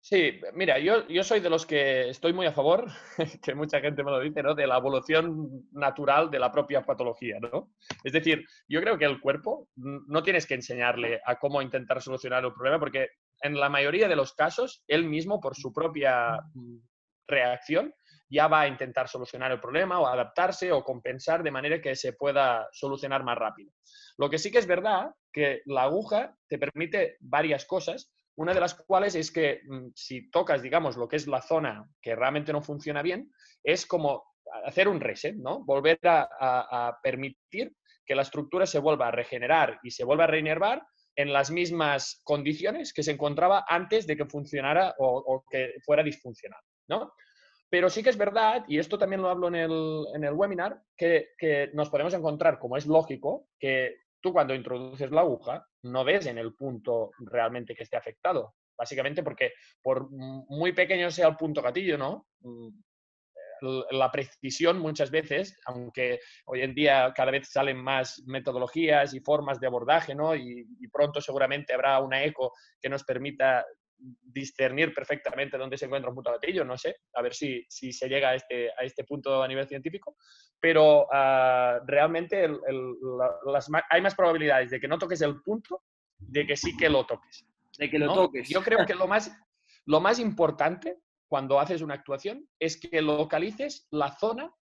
Sí, 0.00 0.40
mira, 0.54 0.78
yo, 0.78 1.06
yo 1.08 1.22
soy 1.24 1.40
de 1.40 1.50
los 1.50 1.66
que 1.66 2.08
estoy 2.08 2.32
muy 2.32 2.46
a 2.46 2.52
favor, 2.52 2.86
que 3.42 3.54
mucha 3.54 3.80
gente 3.80 4.04
me 4.04 4.10
lo 4.10 4.20
dice, 4.20 4.42
¿no? 4.42 4.54
De 4.54 4.66
la 4.66 4.78
evolución 4.78 5.68
natural 5.72 6.30
de 6.30 6.38
la 6.38 6.52
propia 6.52 6.84
patología, 6.84 7.38
¿no? 7.40 7.72
Es 8.04 8.12
decir, 8.12 8.44
yo 8.68 8.80
creo 8.80 8.96
que 8.96 9.04
el 9.04 9.20
cuerpo 9.20 9.68
no 9.76 10.22
tienes 10.22 10.46
que 10.46 10.54
enseñarle 10.54 11.20
a 11.24 11.38
cómo 11.38 11.60
intentar 11.60 12.00
solucionar 12.00 12.44
el 12.44 12.52
problema, 12.52 12.78
porque 12.78 13.08
en 13.42 13.58
la 13.58 13.68
mayoría 13.68 14.08
de 14.08 14.16
los 14.16 14.34
casos, 14.34 14.82
él 14.86 15.04
mismo, 15.04 15.40
por 15.40 15.56
su 15.56 15.72
propia 15.72 16.40
mm, 16.54 16.78
reacción, 17.26 17.92
ya 18.30 18.46
va 18.46 18.62
a 18.62 18.68
intentar 18.68 19.08
solucionar 19.08 19.52
el 19.52 19.60
problema 19.60 20.00
o 20.00 20.06
adaptarse 20.06 20.70
o 20.72 20.84
compensar 20.84 21.42
de 21.42 21.50
manera 21.50 21.80
que 21.80 21.94
se 21.96 22.12
pueda 22.12 22.68
solucionar 22.72 23.24
más 23.24 23.38
rápido. 23.38 23.72
Lo 24.16 24.28
que 24.28 24.38
sí 24.38 24.50
que 24.50 24.58
es 24.58 24.66
verdad 24.66 25.10
que 25.32 25.62
la 25.66 25.84
aguja 25.84 26.36
te 26.48 26.58
permite 26.58 27.16
varias 27.20 27.64
cosas, 27.64 28.12
una 28.38 28.54
de 28.54 28.60
las 28.60 28.74
cuales 28.74 29.16
es 29.16 29.32
que 29.32 29.62
mm, 29.66 29.88
si 29.94 30.30
tocas, 30.30 30.62
digamos, 30.62 30.96
lo 30.96 31.08
que 31.08 31.16
es 31.16 31.26
la 31.26 31.42
zona 31.42 31.88
que 32.00 32.14
realmente 32.14 32.52
no 32.52 32.62
funciona 32.62 33.02
bien, 33.02 33.32
es 33.64 33.84
como 33.84 34.24
hacer 34.64 34.86
un 34.86 35.00
reset, 35.00 35.34
¿no? 35.34 35.64
Volver 35.64 35.98
a, 36.04 36.96
permitir 37.02 37.74
que 38.06 38.14
la 38.14 38.22
estructura 38.22 38.64
se 38.64 38.78
vuelva 38.78 39.08
a 39.08 39.10
regenerar 39.10 39.80
y 39.82 39.90
se 39.90 40.04
vuelva 40.04 40.24
a 40.24 40.28
reinervar 40.28 40.86
en 41.16 41.32
las 41.32 41.50
mismas 41.50 42.20
condiciones 42.24 42.92
que 42.92 43.02
se 43.02 43.10
encontraba 43.10 43.64
antes 43.68 44.06
de 44.06 44.16
que 44.16 44.24
funcionara 44.24 44.94
o, 44.98 45.44
que 45.50 45.74
fuera 45.84 46.04
disfuncional, 46.04 46.60
¿no? 46.88 47.12
Pero 47.68 47.90
sí 47.90 48.02
que 48.02 48.10
es 48.10 48.16
verdad, 48.16 48.64
y 48.68 48.78
esto 48.78 48.98
también 48.98 49.20
lo 49.20 49.28
hablo 49.28 49.48
en 49.48 49.56
el, 49.56 50.32
webinar, 50.32 50.80
que, 50.96 51.30
que, 51.36 51.70
nos 51.74 51.90
podemos 51.90 52.14
encontrar, 52.14 52.58
como 52.58 52.76
es 52.76 52.86
lógico, 52.86 53.48
que 53.58 53.96
tú 54.20 54.32
cuando 54.32 54.54
introduces 54.54 55.10
la 55.10 55.22
aguja 55.22 55.66
no 55.82 56.04
ves 56.04 56.26
en 56.26 56.38
el 56.38 56.54
punto 56.54 57.10
realmente 57.18 57.74
que 57.74 57.84
esté 57.84 57.96
afectado. 57.96 58.54
Básicamente 58.76 59.22
porque 59.22 59.54
por 59.82 60.08
muy 60.10 60.72
pequeño 60.72 61.10
sea 61.10 61.28
el 61.28 61.36
punto 61.36 61.60
gatillo, 61.62 61.98
¿no? 61.98 62.28
Mm, 62.40 62.68
la 63.90 64.10
precisión 64.12 64.78
muchas 64.78 65.10
veces, 65.10 65.58
aunque 65.66 66.20
hoy 66.44 66.62
en 66.62 66.74
día 66.74 67.12
cada 67.14 67.32
vez 67.32 67.50
salen 67.50 67.76
más 67.76 68.22
metodologías 68.24 69.14
y 69.14 69.20
formas 69.20 69.58
de 69.58 69.66
abordaje, 69.66 70.14
¿no? 70.14 70.36
Y, 70.36 70.64
y 70.80 70.88
pronto 70.88 71.20
seguramente 71.20 71.74
habrá 71.74 72.00
una 72.00 72.22
eco 72.22 72.52
que 72.80 72.88
nos 72.88 73.02
permita 73.02 73.66
discernir 73.98 74.94
perfectamente 74.94 75.58
dónde 75.58 75.76
se 75.76 75.86
encuentra 75.86 76.10
un 76.10 76.14
punto 76.14 76.32
gatillo, 76.32 76.64
no 76.64 76.78
sé, 76.78 76.96
a 77.14 77.22
ver 77.22 77.34
si, 77.34 77.64
si 77.68 77.92
se 77.92 78.08
llega 78.08 78.30
a 78.30 78.34
este, 78.34 78.70
a 78.70 78.82
este 78.82 79.04
punto 79.04 79.42
a 79.42 79.48
nivel 79.48 79.66
científico, 79.66 80.16
pero 80.60 81.06
ah, 81.12 81.80
realmente 81.86 82.48
las, 83.46 83.68
hay 83.90 84.00
más 84.00 84.14
probabilidades 84.14 84.70
de 84.70 84.80
que 84.80 84.88
no 84.88 84.98
toques 84.98 85.20
el 85.22 85.40
punto 85.42 85.82
de 86.18 86.46
que 86.46 86.56
sí 86.56 86.76
que 86.76 86.88
lo 86.88 87.06
toques. 87.06 87.46
De 87.78 87.90
que 87.90 87.98
lo 87.98 88.12
toques. 88.12 88.48
Yo 88.48 88.62
creo 88.62 88.84
que 88.86 88.94
lo 88.94 89.06
más, 89.06 89.36
lo 89.86 90.00
más 90.00 90.18
importante 90.18 90.98
cuando 91.28 91.60
haces 91.60 91.82
una 91.82 91.94
actuación 91.94 92.48
es 92.58 92.80
que 92.80 93.02
localices 93.02 93.86
la 93.90 94.10
zona 94.16 94.52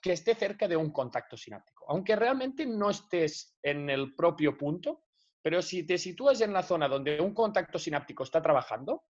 que 0.00 0.12
esté 0.12 0.34
cerca 0.34 0.66
de 0.66 0.76
un 0.76 0.90
contacto 0.90 1.36
sináptico. 1.36 1.84
Aunque 1.88 2.16
realmente 2.16 2.66
no 2.66 2.90
estés 2.90 3.56
en 3.62 3.88
el 3.88 4.14
propio 4.14 4.56
punto, 4.56 5.04
pero 5.42 5.60
si 5.60 5.84
te 5.84 5.98
sitúas 5.98 6.40
en 6.40 6.52
la 6.52 6.62
zona 6.62 6.88
donde 6.88 7.20
un 7.20 7.34
contacto 7.34 7.78
sináptico 7.78 8.22
está 8.22 8.40
trabajando, 8.40 9.04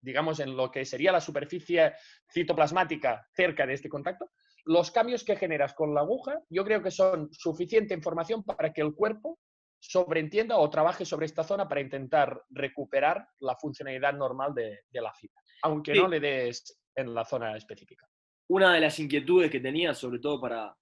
digamos 0.00 0.40
en 0.40 0.56
lo 0.56 0.70
que 0.70 0.84
sería 0.84 1.12
la 1.12 1.20
superficie 1.20 1.92
citoplasmática 2.32 3.26
cerca 3.32 3.66
de 3.66 3.74
este 3.74 3.88
contacto, 3.88 4.30
los 4.64 4.90
cambios 4.90 5.24
que 5.24 5.36
generas 5.36 5.74
con 5.74 5.94
la 5.94 6.00
aguja 6.00 6.40
yo 6.48 6.64
creo 6.64 6.82
que 6.82 6.90
son 6.90 7.28
suficiente 7.32 7.94
información 7.94 8.42
para 8.42 8.72
que 8.72 8.80
el 8.80 8.94
cuerpo 8.94 9.38
sobreentienda 9.78 10.56
o 10.56 10.70
trabaje 10.70 11.04
sobre 11.04 11.26
esta 11.26 11.44
zona 11.44 11.68
para 11.68 11.82
intentar 11.82 12.42
recuperar 12.48 13.28
la 13.40 13.54
funcionalidad 13.56 14.14
normal 14.14 14.54
de, 14.54 14.80
la 14.92 15.12
fibra, 15.12 15.40
aunque 15.62 15.94
no 15.94 16.08
le 16.08 16.20
des 16.20 16.80
en 16.94 17.14
la 17.14 17.24
zona 17.24 17.54
específica. 17.56 18.08
Una 18.48 18.72
de 18.72 18.80
las 18.80 18.98
inquietudes 18.98 19.50
que 19.50 19.60
tenía, 19.60 19.92
sobre 19.92 20.20
todo 20.20 20.40
para 20.40 20.74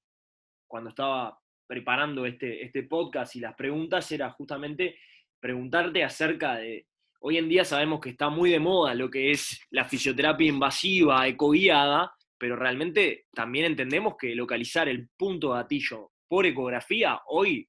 cuando 0.69 0.91
estaba 0.91 1.42
preparando 1.67 2.27
este, 2.27 2.65
este 2.65 2.83
podcast 2.85 3.37
y 3.37 3.41
las 3.41 3.55
preguntas 3.55 4.11
era 4.13 4.31
justamente 4.31 4.97
preguntarte 5.41 6.05
acerca 6.05 6.57
de, 6.57 6.87
hoy 7.21 7.39
en 7.39 7.49
día 7.49 7.65
sabemos 7.65 8.01
que 8.01 8.11
está 8.11 8.29
muy 8.29 8.51
de 8.51 8.61
moda 8.61 8.95
lo 8.95 9.11
que 9.11 9.31
es 9.31 9.61
la 9.71 9.85
fisioterapia 9.85 10.49
invasiva, 10.49 11.27
ecoguiada, 11.27 12.13
pero 12.39 12.57
realmente 12.57 13.27
también 13.33 13.67
entendemos 13.67 14.15
que 14.17 14.35
localizar 14.35 14.89
el 14.89 15.09
punto 15.17 15.51
gatillo 15.51 16.13
por 16.29 16.47
ecografía 16.47 17.21
hoy 17.27 17.69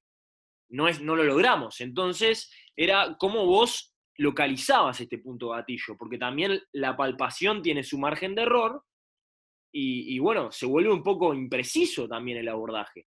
no, 0.70 0.88
es, 0.88 1.00
no 1.00 1.14
lo 1.14 1.22
logramos. 1.22 1.80
Entonces, 1.80 2.50
era 2.74 3.16
cómo 3.18 3.46
vos 3.46 3.94
localizabas 4.16 5.00
este 5.00 5.18
punto 5.18 5.50
gatillo, 5.50 5.96
porque 5.98 6.18
también 6.18 6.60
la 6.72 6.96
palpación 6.96 7.62
tiene 7.62 7.84
su 7.84 7.98
margen 7.98 8.34
de 8.34 8.42
error 8.42 8.82
y 9.76 10.20
bueno, 10.20 10.52
se 10.52 10.66
vuelve 10.66 10.92
un 10.92 11.02
poco 11.02 11.34
impreciso 11.34 12.06
también 12.06 12.38
el 12.38 12.48
abordaje. 12.48 13.06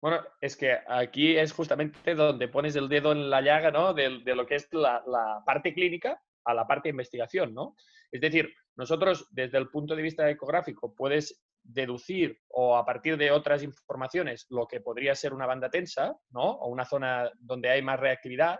Bueno, 0.00 0.20
es 0.40 0.56
que 0.56 0.78
aquí 0.86 1.36
es 1.36 1.52
justamente 1.52 2.14
donde 2.14 2.48
pones 2.48 2.76
el 2.76 2.88
dedo 2.88 3.12
en 3.12 3.30
la 3.30 3.40
llaga, 3.40 3.70
¿no? 3.70 3.94
De, 3.94 4.10
lo 4.10 4.46
que 4.46 4.56
es 4.56 4.68
la, 4.72 5.02
parte 5.44 5.72
clínica 5.72 6.20
a 6.44 6.54
la 6.54 6.66
parte 6.66 6.88
de 6.88 6.90
investigación, 6.90 7.54
¿no? 7.54 7.74
Es 8.12 8.20
decir, 8.20 8.52
nosotros 8.76 9.26
desde 9.30 9.58
el 9.58 9.68
punto 9.68 9.96
de 9.96 10.02
vista 10.02 10.28
ecográfico 10.28 10.94
puedes 10.94 11.42
deducir 11.62 12.38
o 12.48 12.76
a 12.76 12.84
partir 12.84 13.16
de 13.16 13.32
otras 13.32 13.62
informaciones 13.62 14.46
lo 14.50 14.68
que 14.68 14.80
podría 14.80 15.14
ser 15.14 15.32
una 15.32 15.46
banda 15.46 15.70
tensa, 15.70 16.16
¿no? 16.30 16.42
O 16.42 16.68
una 16.68 16.84
zona 16.84 17.30
donde 17.40 17.70
hay 17.70 17.82
más 17.82 17.98
reactividad. 17.98 18.58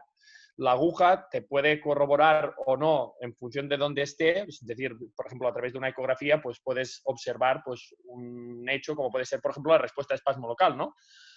La 0.58 0.72
aguja 0.72 1.28
te 1.30 1.42
puede 1.42 1.80
corroborar 1.80 2.54
o 2.64 2.76
no 2.76 3.14
en 3.20 3.34
función 3.34 3.68
de 3.68 3.76
dónde 3.76 4.02
esté, 4.02 4.40
es 4.40 4.64
decir, 4.64 4.92
por 5.14 5.26
ejemplo, 5.26 5.48
a 5.48 5.52
través 5.52 5.72
de 5.72 5.78
una 5.78 5.90
ecografía, 5.90 6.40
pues 6.40 6.60
puedes 6.62 7.02
observar 7.04 7.62
pues, 7.64 7.94
un 8.04 8.66
hecho 8.68 8.94
como 8.96 9.10
puede 9.10 9.26
ser, 9.26 9.40
por 9.40 9.50
ejemplo, 9.50 9.72
la 9.72 9.78
respuesta 9.78 10.14
a 10.14 10.16
espasmo 10.16 10.48
local, 10.48 10.76
¿no? 10.76 10.94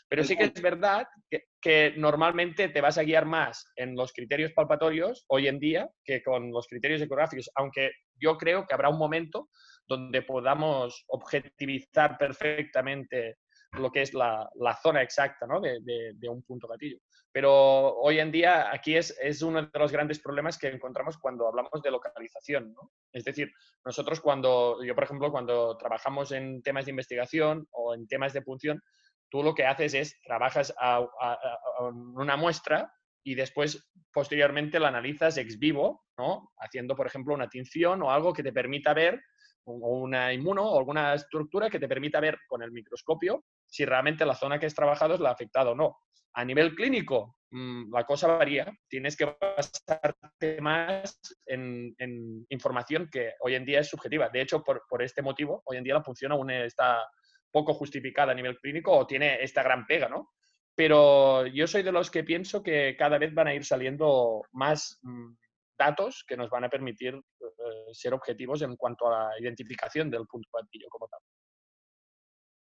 Pero 0.10 0.24
sí 0.24 0.36
que 0.36 0.46
es 0.46 0.62
verdad 0.62 1.08
que, 1.62 1.94
normalmente 1.96 2.70
te 2.70 2.82
vas 2.82 2.98
a 2.98 3.04
guiar 3.04 3.26
más 3.26 3.72
en 3.76 3.96
los 3.96 4.12
criterios 4.12 4.52
palpatorios 4.54 5.24
hoy 5.28 5.48
en 5.48 5.60
día 5.60 5.88
que 6.04 6.24
con 6.24 6.52
los 6.52 6.68
criterios 6.68 7.02
ecográficos, 7.02 7.52
aunque 7.56 7.92
yo 8.16 8.36
creo 8.36 8.66
que 8.66 8.74
habrá 8.74 8.90
un 8.90 8.98
momento 8.98 9.50
donde 9.88 10.24
podamos 10.24 11.04
objetivizar 11.10 12.18
perfectamente 12.18 13.38
lo 13.74 13.92
que 13.92 14.02
es 14.02 14.14
la, 14.14 14.50
zona 14.82 15.02
exacta 15.02 15.46
de, 15.62 16.30
un 16.30 16.42
punto 16.44 16.68
gatillo. 16.68 16.98
Pero 17.32 17.96
hoy 17.98 18.20
en 18.20 18.32
día 18.32 18.74
aquí 18.74 18.96
es, 18.96 19.16
es, 19.22 19.42
uno 19.42 19.62
de 19.62 19.80
los 19.80 19.92
grandes 19.92 20.20
problemas 20.20 20.58
que 20.58 20.68
encontramos 20.68 21.18
cuando 21.18 21.48
hablamos 21.48 21.82
de 21.84 21.92
localización. 21.92 22.74
Es 23.14 23.24
decir, 23.24 23.52
nosotros 23.86 24.20
cuando, 24.20 24.84
yo 24.84 24.96
por 24.96 25.04
ejemplo, 25.04 25.32
cuando 25.32 25.78
trabajamos 25.78 26.32
en 26.32 26.62
temas 26.64 26.86
de 26.86 26.92
investigación 26.92 27.68
o 27.72 27.94
en 27.94 28.08
temas 28.08 28.34
de 28.34 28.42
punción, 28.42 28.82
tú 29.30 29.44
lo 29.44 29.54
que 29.54 29.66
haces 29.66 29.94
es 29.94 30.20
trabajas 30.24 30.74
a, 30.80 31.08
una 31.92 32.36
muestra 32.36 32.92
y 33.24 33.36
después 33.36 33.88
posteriormente 34.12 34.80
la 34.80 34.88
analizas 34.88 35.38
ex 35.38 35.60
vivo, 35.60 36.06
¿no? 36.18 36.52
Haciendo, 36.58 36.96
por 36.96 37.06
ejemplo, 37.06 37.36
una 37.36 37.50
tinción 37.50 38.02
o 38.02 38.12
algo 38.12 38.34
que 38.34 38.44
te 38.44 38.52
permita 38.52 38.94
ver, 38.94 39.22
una 39.74 40.34
inmuno 40.34 40.64
o 40.64 40.80
alguna 40.80 41.14
estructura 41.14 41.70
que 41.70 41.80
te 41.80 41.88
permita 41.88 42.20
ver 42.20 42.40
con 42.48 42.62
el 42.62 42.72
microscopio 42.72 43.44
si 43.66 43.86
realmente 43.86 44.26
la 44.26 44.36
zona 44.36 44.60
que 44.60 44.66
has 44.66 44.76
trabajado 44.76 45.16
es 45.16 45.20
la 45.20 45.32
afectada 45.32 45.72
o 45.72 45.76
no. 45.76 45.98
A 46.34 46.46
nivel 46.46 46.76
clínico, 46.76 47.38
mm, 47.52 47.94
la 47.94 48.06
cosa 48.06 48.28
varía. 48.28 48.72
Tienes 48.88 49.16
que 49.18 49.26
basarte 49.40 50.62
más 50.62 51.20
en, 51.46 51.96
información 52.50 53.10
que 53.12 53.34
hoy 53.42 53.56
en 53.56 53.66
día 53.66 53.80
es 53.80 53.90
subjetiva. 53.90 54.30
De 54.30 54.42
hecho, 54.42 54.64
por, 54.64 54.84
por, 54.88 55.02
este 55.02 55.22
motivo, 55.22 55.62
hoy 55.66 55.78
en 55.78 55.84
día 55.84 55.96
la 55.96 56.04
función 56.04 56.32
aún 56.32 56.52
está 56.52 57.04
poco 57.52 57.74
justificada 57.74 58.32
a 58.32 58.36
nivel 58.36 58.58
clínico 58.58 58.92
o 58.92 59.08
tiene 59.08 59.42
esta 59.44 59.64
gran 59.64 59.86
pega, 59.86 60.08
¿no? 60.08 60.32
Pero 60.76 61.46
yo 61.48 61.68
soy 61.68 61.84
de 61.84 61.92
los 61.92 62.10
que 62.10 62.24
pienso 62.24 62.64
que 62.64 62.96
cada 62.98 63.18
vez 63.18 63.34
van 63.34 63.48
a 63.48 63.54
ir 63.54 63.66
saliendo 63.66 64.44
más 64.52 65.00
mm, 65.02 65.34
datos 65.78 66.24
que 66.28 66.38
nos 66.38 66.50
van 66.50 66.66
a 66.66 66.70
permitir 66.70 67.20
ser 67.92 68.14
objetivos 68.14 68.62
en 68.62 68.76
cuanto 68.76 69.08
a 69.08 69.30
la 69.30 69.40
identificación 69.40 70.10
del 70.10 70.26
punto 70.26 70.50
gatillo 70.54 70.88
como 70.90 71.08
tal. 71.08 71.20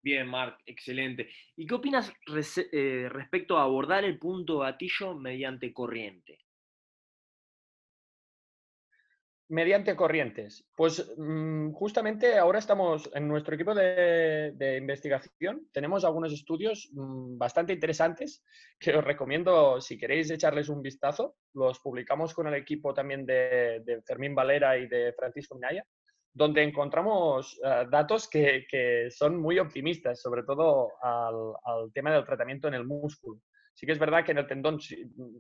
Bien, 0.03 0.27
Marc, 0.29 0.61
excelente. 0.65 1.31
¿Y 1.57 1.67
qué 1.67 1.75
opinas 1.75 2.13
eh, 2.73 3.09
respecto 3.11 3.59
a 3.59 3.63
abordar 3.65 4.05
el 4.05 4.19
punto 4.19 4.59
gatillo 4.59 5.15
mediante 5.15 5.73
corriente? 5.73 6.39
Mediante 9.51 9.97
corrientes. 9.97 10.65
Pues 10.77 11.13
mm, 11.17 11.73
justamente 11.73 12.39
ahora 12.39 12.61
estamos 12.61 13.11
en 13.13 13.27
nuestro 13.27 13.57
equipo 13.57 13.75
de, 13.75 14.79
investigación. 14.81 15.67
Tenemos 15.73 16.05
algunos 16.05 16.33
estudios 16.33 16.89
mm, 16.93 17.37
bastante 17.37 17.73
interesantes 17.73 18.45
que 18.79 18.95
os 18.95 19.03
recomiendo 19.03 19.81
si 19.81 19.99
queréis 19.99 20.31
echarles 20.31 20.69
un 20.69 20.81
vistazo. 20.81 21.35
Los 21.53 21.81
publicamos 21.81 22.33
con 22.33 22.47
el 22.47 22.55
equipo 22.55 22.95
también 22.95 23.27
de, 23.27 24.01
Fermín 24.07 24.37
Valera 24.37 24.79
y 24.79 24.87
de 24.87 25.13
Francisco 25.15 25.57
Minaya, 25.57 25.85
donde 26.33 26.63
encontramos 26.63 27.59
eh, 27.65 27.87
datos 27.91 28.29
que, 28.29 29.09
son 29.11 29.37
muy 29.37 29.59
optimistas, 29.59 30.23
sobre 30.23 30.45
todo 30.45 30.91
al 31.03 31.93
tema 31.93 32.13
del 32.13 32.25
tratamiento 32.25 32.69
en 32.69 32.75
el 32.75 32.85
músculo. 32.85 33.41
Sí 33.81 33.87
que 33.87 33.93
es 33.93 33.99
verdad 33.99 34.27
que 34.27 34.33
en 34.33 34.37
el 34.37 34.47
tendón 34.47 34.79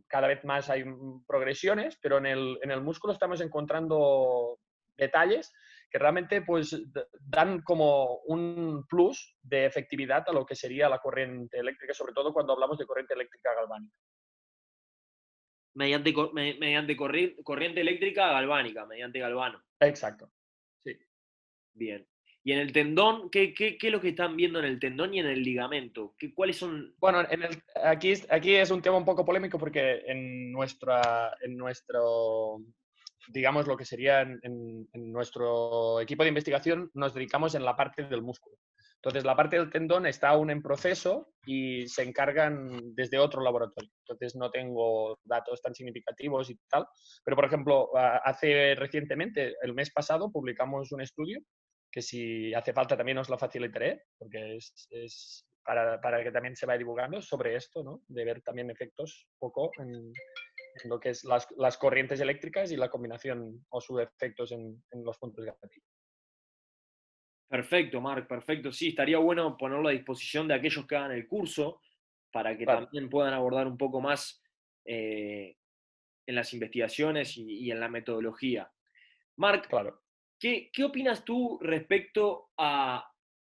cada 0.06 0.26
vez 0.26 0.42
más 0.46 0.70
hay 0.70 0.82
progresiones, 1.26 1.98
pero 2.00 2.16
en 2.16 2.24
el, 2.24 2.58
en 2.62 2.70
el 2.70 2.80
músculo 2.80 3.12
estamos 3.12 3.42
encontrando 3.42 4.58
detalles 4.96 5.52
que 5.90 5.98
realmente 5.98 6.40
pues, 6.40 6.74
dan 7.20 7.60
como 7.60 8.20
un 8.20 8.86
plus 8.88 9.36
de 9.42 9.66
efectividad 9.66 10.24
a 10.26 10.32
lo 10.32 10.46
que 10.46 10.54
sería 10.54 10.88
la 10.88 11.00
corriente 11.00 11.58
eléctrica, 11.58 11.92
sobre 11.92 12.14
todo 12.14 12.32
cuando 12.32 12.54
hablamos 12.54 12.78
de 12.78 12.86
corriente 12.86 13.12
eléctrica 13.12 13.50
galvánica. 13.54 13.94
Mediante, 15.74 16.14
mediante 16.32 16.96
corriente 16.96 17.82
eléctrica 17.82 18.28
galvánica, 18.28 18.86
mediante 18.86 19.18
galvano. 19.18 19.62
Exacto, 19.80 20.32
sí. 20.78 20.98
Bien. 21.74 22.08
Y 22.42 22.52
en 22.52 22.58
el 22.58 22.72
tendón, 22.72 23.30
¿qué, 23.30 23.52
qué, 23.52 23.76
qué 23.76 23.88
es 23.88 23.92
lo 23.92 24.00
que 24.00 24.10
están 24.10 24.34
viendo 24.34 24.58
en 24.58 24.64
el 24.64 24.80
tendón 24.80 25.12
y 25.12 25.20
en 25.20 25.26
el 25.26 25.42
ligamento? 25.42 26.14
¿Qué, 26.18 26.32
¿Cuáles 26.32 26.56
son...? 26.56 26.94
Bueno, 26.98 27.20
en 27.28 27.42
el, 27.42 27.62
aquí, 27.84 28.14
aquí 28.30 28.54
es 28.54 28.70
un 28.70 28.80
tema 28.80 28.96
un 28.96 29.04
poco 29.04 29.24
polémico 29.24 29.58
porque 29.58 30.02
en, 30.06 30.50
nuestra, 30.50 31.36
en 31.42 31.56
nuestro, 31.56 32.62
digamos, 33.28 33.66
lo 33.66 33.76
que 33.76 33.84
sería 33.84 34.22
en, 34.22 34.40
en, 34.42 35.12
nuestro 35.12 36.00
equipo 36.00 36.22
de 36.22 36.30
investigación, 36.30 36.90
nos 36.94 37.12
dedicamos 37.12 37.54
en 37.54 37.64
la 37.64 37.76
parte 37.76 38.04
del 38.04 38.22
músculo. 38.22 38.56
Entonces, 39.02 39.24
la 39.24 39.36
parte 39.36 39.56
del 39.56 39.70
tendón 39.70 40.06
está 40.06 40.28
aún 40.30 40.50
en 40.50 40.62
proceso 40.62 41.32
y 41.46 41.86
se 41.88 42.02
encargan 42.02 42.94
desde 42.94 43.18
otro 43.18 43.42
laboratorio. 43.42 43.90
Entonces, 44.06 44.36
no 44.36 44.50
tengo 44.50 45.18
datos 45.24 45.60
tan 45.62 45.74
significativos 45.74 46.50
y 46.50 46.58
tal. 46.68 46.86
Pero, 47.24 47.34
por 47.34 47.46
ejemplo, 47.46 47.90
hace 47.96 48.74
recientemente, 48.74 49.54
el 49.62 49.72
mes 49.74 49.90
pasado, 49.90 50.30
publicamos 50.30 50.92
un 50.92 51.00
estudio 51.00 51.40
que 51.90 52.02
si 52.02 52.54
hace 52.54 52.72
falta 52.72 52.96
también 52.96 53.18
os 53.18 53.28
lo 53.28 53.38
facilitaré, 53.38 54.04
porque 54.16 54.56
es, 54.56 55.46
para, 55.64 56.00
para, 56.00 56.22
que 56.22 56.30
también 56.30 56.56
se 56.56 56.66
vaya 56.66 56.78
divulgando 56.78 57.20
sobre 57.20 57.56
esto, 57.56 57.82
¿no? 57.82 58.02
de 58.08 58.24
ver 58.24 58.42
también 58.42 58.70
efectos 58.70 59.28
poco 59.38 59.70
en, 59.78 60.12
lo 60.84 61.00
que 61.00 61.10
es 61.10 61.24
las, 61.24 61.48
las, 61.56 61.76
corrientes 61.76 62.20
eléctricas 62.20 62.70
y 62.70 62.76
la 62.76 62.88
combinación 62.88 63.66
o 63.70 63.80
sus 63.80 64.00
efectos 64.00 64.52
en, 64.52 64.82
en 64.92 65.04
los 65.04 65.18
puntos 65.18 65.44
gatillo. 65.44 65.84
Perfecto, 67.48 68.00
Marc, 68.00 68.28
perfecto. 68.28 68.70
Sí, 68.70 68.90
estaría 68.90 69.18
bueno 69.18 69.56
ponerlo 69.56 69.88
a 69.88 69.92
disposición 69.92 70.46
de 70.46 70.54
aquellos 70.54 70.86
que 70.86 70.94
hagan 70.94 71.10
el 71.10 71.26
curso 71.26 71.80
para 72.30 72.56
que 72.56 72.64
también 72.64 73.10
puedan 73.10 73.34
abordar 73.34 73.66
un 73.66 73.76
poco 73.76 74.00
más 74.00 74.40
eh, 74.84 75.56
en 76.26 76.34
las 76.36 76.54
investigaciones 76.54 77.36
y, 77.36 77.66
y, 77.66 77.72
en 77.72 77.80
la 77.80 77.88
metodología. 77.88 78.70
Marc, 79.36 79.66
claro. 79.66 80.00
¿Qué, 80.40 80.70
opinas 80.82 81.22
tú 81.22 81.58
respecto 81.60 82.48
a, 82.56 83.06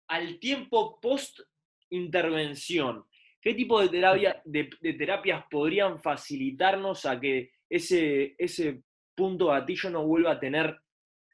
al 0.10 0.39
tiempo 0.39 1.00
post-intervención? 1.00 3.05
¿Qué 3.41 3.53
tipo 3.53 3.81
de, 3.81 3.88
terapia, 3.88 4.41
de, 4.43 4.69
terapias 4.98 5.45
podrían 5.50 6.01
facilitarnos 6.01 7.05
a 7.05 7.17
que 7.17 7.51
ese, 7.69 8.36
ese 8.38 8.83
punto 9.15 9.48
gatillo 9.48 9.89
no 9.89 10.05
vuelva 10.05 10.33
a 10.33 10.39
tener 10.39 10.77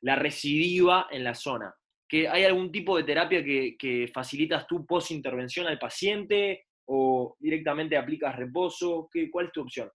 la 0.02 0.16
recidiva 0.16 1.08
en 1.10 1.24
la 1.24 1.34
zona? 1.34 1.74
¿Que 2.08 2.30
¿Hay 2.30 2.44
algún 2.44 2.72
tipo 2.72 2.96
de 2.96 3.04
terapia 3.04 3.44
que, 3.44 3.76
que 3.78 4.08
facilitas 4.14 4.68
tú 4.68 4.86
post-intervención 4.86 5.66
al 5.66 5.80
paciente 5.80 6.68
o 6.86 7.36
directamente 7.40 7.98
aplicas 7.98 8.36
reposo? 8.36 9.10
¿Qué, 9.12 9.32
¿Cuál 9.32 9.48
es 9.48 9.52
tu 9.54 9.62
opción? 9.62 9.90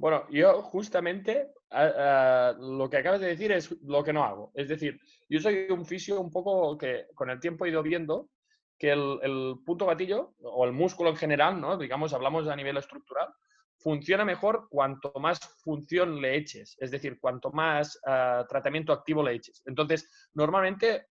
Bueno, 0.00 0.24
yo 0.30 0.62
justamente 0.62 1.52
lo 1.70 2.88
que 2.88 2.96
acabas 2.96 3.20
de 3.20 3.26
decir 3.26 3.52
es 3.52 3.70
lo 3.82 4.02
que 4.02 4.14
no 4.14 4.24
hago. 4.24 4.50
Es 4.54 4.66
decir, 4.66 4.98
yo 5.28 5.40
soy 5.40 5.66
un 5.68 5.84
fisio 5.84 6.18
un 6.18 6.30
poco 6.30 6.78
que 6.78 7.08
con 7.14 7.28
el 7.28 7.38
tiempo 7.38 7.66
he 7.66 7.68
ido 7.68 7.82
viendo 7.82 8.30
que 8.78 8.92
el, 8.92 9.56
punto 9.66 9.84
gatillo 9.84 10.32
o 10.42 10.64
el 10.64 10.72
músculo 10.72 11.10
en 11.10 11.16
general, 11.16 11.60
¿no? 11.60 11.76
digamos, 11.76 12.14
hablamos 12.14 12.48
a 12.48 12.56
nivel 12.56 12.78
estructural, 12.78 13.28
funciona 13.76 14.24
mejor 14.24 14.68
cuanto 14.70 15.12
más 15.20 15.38
función 15.62 16.18
le 16.22 16.34
eches, 16.34 16.78
es 16.80 16.90
decir, 16.90 17.20
cuanto 17.20 17.50
más 17.50 18.00
ah, 18.06 18.46
tratamiento 18.48 18.94
activo 18.94 19.22
le 19.22 19.34
eches. 19.34 19.62
Entonces, 19.66 20.30
normalmente 20.32 21.08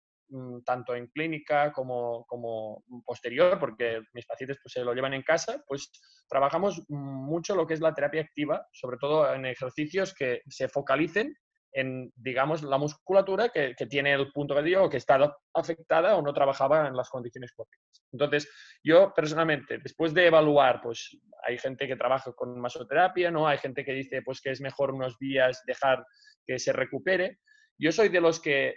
tanto 0.66 0.96
en 0.96 1.08
clínica 1.08 1.72
como, 1.72 2.26
como, 2.26 2.84
posterior, 3.06 3.58
porque 3.60 4.02
mis 4.14 4.26
pacientes 4.26 4.58
pues, 4.62 4.74
se 4.74 4.84
lo 4.84 4.94
llevan 4.94 5.14
en 5.14 5.24
casa, 5.24 5.64
pues 5.68 5.92
trabajamos 6.28 6.84
mucho 6.90 7.56
lo 7.56 7.66
que 7.66 7.74
es 7.74 7.82
la 7.82 7.94
terapia 7.94 8.22
activa, 8.22 8.68
sobre 8.72 8.98
todo 8.98 9.34
en 9.34 9.46
ejercicios 9.46 10.14
que 10.14 10.42
se 10.48 10.68
focalicen 10.68 11.36
en, 11.72 12.12
digamos, 12.16 12.64
la 12.64 12.78
musculatura 12.78 13.50
que, 13.50 13.76
que 13.78 13.86
tiene 13.86 14.14
el 14.14 14.32
punto 14.32 14.56
medio 14.56 14.84
o 14.84 14.90
que 14.90 14.98
está 14.98 15.36
afectada 15.54 16.16
o 16.16 16.22
no 16.22 16.34
trabajaba 16.34 16.88
en 16.88 16.96
las 16.96 17.10
condiciones 17.10 17.52
correctas. 17.52 18.04
Entonces, 18.12 18.50
yo 18.84 19.14
personalmente, 19.14 19.78
después 19.80 20.14
de 20.14 20.28
evaluar, 20.28 20.82
pues 20.82 21.18
hay 21.46 21.58
gente 21.58 21.88
que 21.88 21.96
trabaja 21.96 22.34
con 22.34 22.60
masoterapia, 22.60 23.32
¿no? 23.32 23.48
Hay 23.48 23.58
gente 23.58 23.86
que 23.86 23.94
dice 23.94 24.22
pues 24.22 24.42
que 24.42 24.52
es 24.52 24.62
mejor 24.62 24.92
unos 24.92 25.18
días 25.20 25.62
dejar 25.66 26.06
que 26.46 26.58
se 26.58 26.74
recupere. 26.74 27.40
Yo 27.78 27.92
soy 27.92 28.10
de 28.10 28.22
los 28.22 28.40
que 28.40 28.76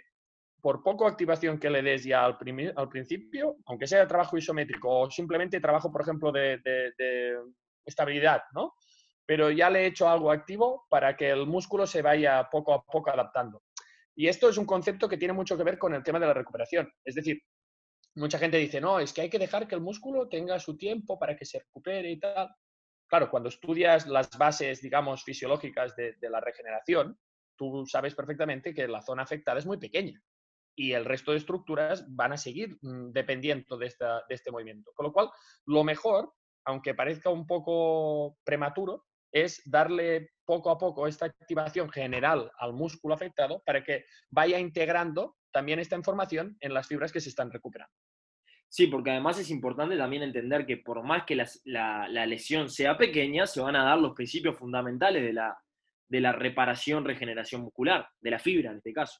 por 0.61 0.83
poco 0.83 1.07
activación 1.07 1.59
que 1.59 1.69
le 1.69 1.81
des 1.81 2.03
ya 2.03 2.23
al, 2.23 2.37
principio, 2.37 3.57
aunque 3.65 3.87
sea 3.87 4.07
trabajo 4.07 4.37
isométrico 4.37 5.01
o 5.01 5.11
simplemente 5.11 5.59
trabajo, 5.59 5.91
por 5.91 6.01
ejemplo, 6.01 6.31
de, 6.31 6.61
estabilidad, 7.83 8.43
¿no? 8.53 8.75
Pero 9.25 9.49
ya 9.49 9.69
le 9.69 9.81
he 9.81 9.85
hecho 9.87 10.07
algo 10.07 10.31
activo 10.31 10.85
para 10.89 11.17
que 11.17 11.29
el 11.29 11.47
músculo 11.47 11.87
se 11.87 12.01
vaya 12.01 12.47
poco 12.49 12.73
a 12.73 12.83
poco 12.83 13.09
adaptando. 13.09 13.63
Y 14.15 14.27
esto 14.27 14.49
es 14.49 14.57
un 14.57 14.65
concepto 14.65 15.09
que 15.09 15.17
tiene 15.17 15.33
mucho 15.33 15.57
que 15.57 15.63
ver 15.63 15.79
con 15.79 15.93
el 15.95 16.03
tema 16.03 16.19
de 16.19 16.27
la 16.27 16.33
recuperación. 16.33 16.91
Es 17.03 17.15
decir, 17.15 17.41
mucha 18.15 18.37
gente 18.37 18.57
dice, 18.57 18.79
no, 18.79 18.99
es 18.99 19.13
que 19.13 19.21
hay 19.21 19.29
que 19.29 19.39
dejar 19.39 19.67
que 19.67 19.75
el 19.75 19.81
músculo 19.81 20.29
tenga 20.29 20.59
su 20.59 20.77
tiempo 20.77 21.17
para 21.17 21.35
que 21.35 21.45
se 21.45 21.59
recupere 21.59 22.11
y 22.11 22.19
tal. 22.19 22.53
Claro, 23.07 23.31
cuando 23.31 23.49
estudias 23.49 24.05
las 24.05 24.29
bases, 24.37 24.81
digamos, 24.81 25.23
fisiológicas 25.23 25.95
de 25.95 26.29
la 26.29 26.39
regeneración, 26.39 27.17
tú 27.55 27.85
sabes 27.87 28.13
perfectamente 28.13 28.73
que 28.73 28.87
la 28.87 29.01
zona 29.01 29.23
afectada 29.23 29.59
es 29.59 29.65
muy 29.65 29.77
pequeña 29.77 30.21
y 30.75 30.93
el 30.93 31.05
resto 31.05 31.31
de 31.31 31.37
estructuras 31.37 32.05
van 32.15 32.33
a 32.33 32.37
seguir 32.37 32.77
mm, 32.81 33.11
dependiendo 33.11 33.77
de, 33.77 33.87
esta, 33.87 34.23
de 34.27 34.35
este 34.35 34.51
movimiento. 34.51 34.91
Con 34.93 35.07
lo 35.07 35.13
cual, 35.13 35.29
lo 35.65 35.83
mejor, 35.83 36.33
aunque 36.65 36.93
parezca 36.93 37.29
un 37.29 37.45
poco 37.45 38.37
prematuro, 38.43 39.05
es 39.31 39.61
darle 39.65 40.31
poco 40.45 40.69
a 40.69 40.77
poco 40.77 41.07
esta 41.07 41.25
activación 41.25 41.89
general 41.89 42.51
al 42.57 42.73
músculo 42.73 43.13
afectado 43.13 43.63
para 43.65 43.83
que 43.83 44.05
vaya 44.29 44.59
integrando 44.59 45.37
también 45.51 45.79
esta 45.79 45.95
información 45.95 46.57
en 46.59 46.73
las 46.73 46.87
fibras 46.87 47.11
que 47.11 47.21
se 47.21 47.29
están 47.29 47.51
recuperando. 47.51 47.93
Sí, 48.67 48.87
porque 48.87 49.11
además 49.11 49.37
es 49.37 49.49
importante 49.51 49.97
también 49.97 50.23
entender 50.23 50.65
que 50.65 50.77
por 50.77 51.03
más 51.03 51.25
que 51.25 51.35
la, 51.35 52.07
lesión 52.25 52.69
sea 52.69 52.97
pequeña, 52.97 53.45
se 53.45 53.59
van 53.59 53.75
a 53.75 53.83
dar 53.83 53.97
los 53.97 54.13
principios 54.13 54.57
fundamentales 54.57 55.23
de 55.23 55.33
la, 55.33 55.57
de 56.07 56.21
la 56.21 56.31
reparación, 56.31 57.03
regeneración 57.03 57.63
muscular, 57.63 58.07
de 58.21 58.31
la 58.31 58.39
fibra 58.39 58.71
en 58.71 58.77
este 58.77 58.93
caso. 58.93 59.19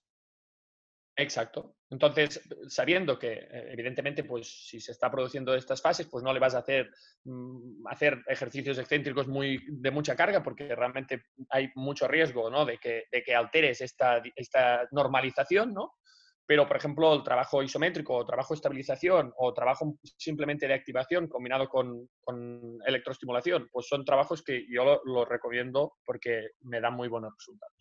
Exacto. 1.22 1.76
Entonces, 1.92 2.42
sabiendo 2.68 3.20
que 3.20 3.34
eh, 3.34 3.74
evidentemente, 3.74 4.24
pues 4.24 4.68
si 4.68 4.80
se 4.80 4.92
está 4.92 5.12
produciendo 5.12 5.54
estas 5.54 5.82
fases, 5.82 6.08
pues 6.08 6.24
no 6.24 6.34
le 6.34 6.40
vas 6.40 6.56
a 6.56 6.60
hacer, 6.60 6.90
mm, 7.26 7.86
hacer 7.88 8.24
ejercicios 8.28 8.78
excéntricos 8.80 9.28
muy, 9.28 9.64
de 9.68 9.92
mucha 9.92 10.16
carga, 10.16 10.42
porque 10.42 10.74
realmente 10.76 11.26
hay 11.50 11.70
mucho 11.76 12.08
riesgo 12.08 12.50
¿no? 12.50 12.66
de, 12.66 12.80
que, 12.80 13.36
alteres 13.36 13.82
esta, 13.82 14.22
esta 14.36 14.88
normalización, 14.92 15.74
¿no? 15.74 15.94
Pero, 16.48 16.68
por 16.68 16.78
ejemplo, 16.78 17.14
el 17.14 17.24
trabajo 17.24 17.62
isométrico, 17.62 18.16
o 18.16 18.26
trabajo 18.26 18.54
de 18.54 18.58
estabilización, 18.58 19.32
o 19.38 19.54
trabajo 19.54 19.96
simplemente 20.18 20.68
de 20.68 20.74
activación 20.74 21.28
combinado 21.28 21.70
con, 21.70 22.10
con 22.20 22.80
electroestimulación, 22.86 23.70
pues 23.72 23.88
son 23.88 24.04
trabajos 24.04 24.44
que 24.44 24.66
yo 24.68 25.02
los 25.06 25.30
recomiendo 25.30 25.94
porque 26.04 26.50
me 26.62 26.82
dan 26.82 26.96
muy 26.96 27.08
buenos 27.08 27.34
resultados. 27.38 27.81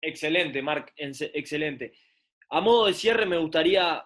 Excelente, 0.00 0.62
Marc, 0.62 0.92
excelente. 0.96 1.92
A 2.50 2.60
modo 2.60 2.86
de 2.86 2.94
cierre, 2.94 3.26
me 3.26 3.38
gustaría, 3.38 4.04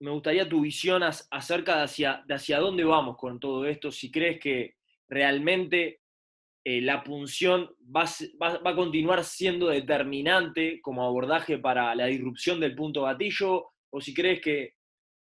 me 0.00 0.10
gustaría 0.10 0.48
tu 0.48 0.60
visión 0.60 1.02
acerca 1.02 1.78
de 1.78 1.84
hacia, 1.84 2.24
de 2.26 2.34
hacia 2.34 2.58
dónde 2.58 2.84
vamos 2.84 3.16
con 3.16 3.40
todo 3.40 3.66
esto, 3.66 3.90
si 3.90 4.10
crees 4.10 4.38
que 4.40 4.76
realmente 5.08 6.00
eh, 6.64 6.80
la 6.80 7.02
punción 7.02 7.74
va, 7.94 8.04
va, 8.42 8.70
a 8.70 8.74
continuar 8.74 9.24
siendo 9.24 9.68
determinante 9.68 10.80
como 10.80 11.04
abordaje 11.04 11.58
para 11.58 11.94
la 11.94 12.06
disrupción 12.06 12.60
del 12.60 12.74
punto 12.74 13.02
gatillo, 13.02 13.66
o 13.90 14.00
si 14.00 14.12
crees 14.12 14.40
que 14.40 14.74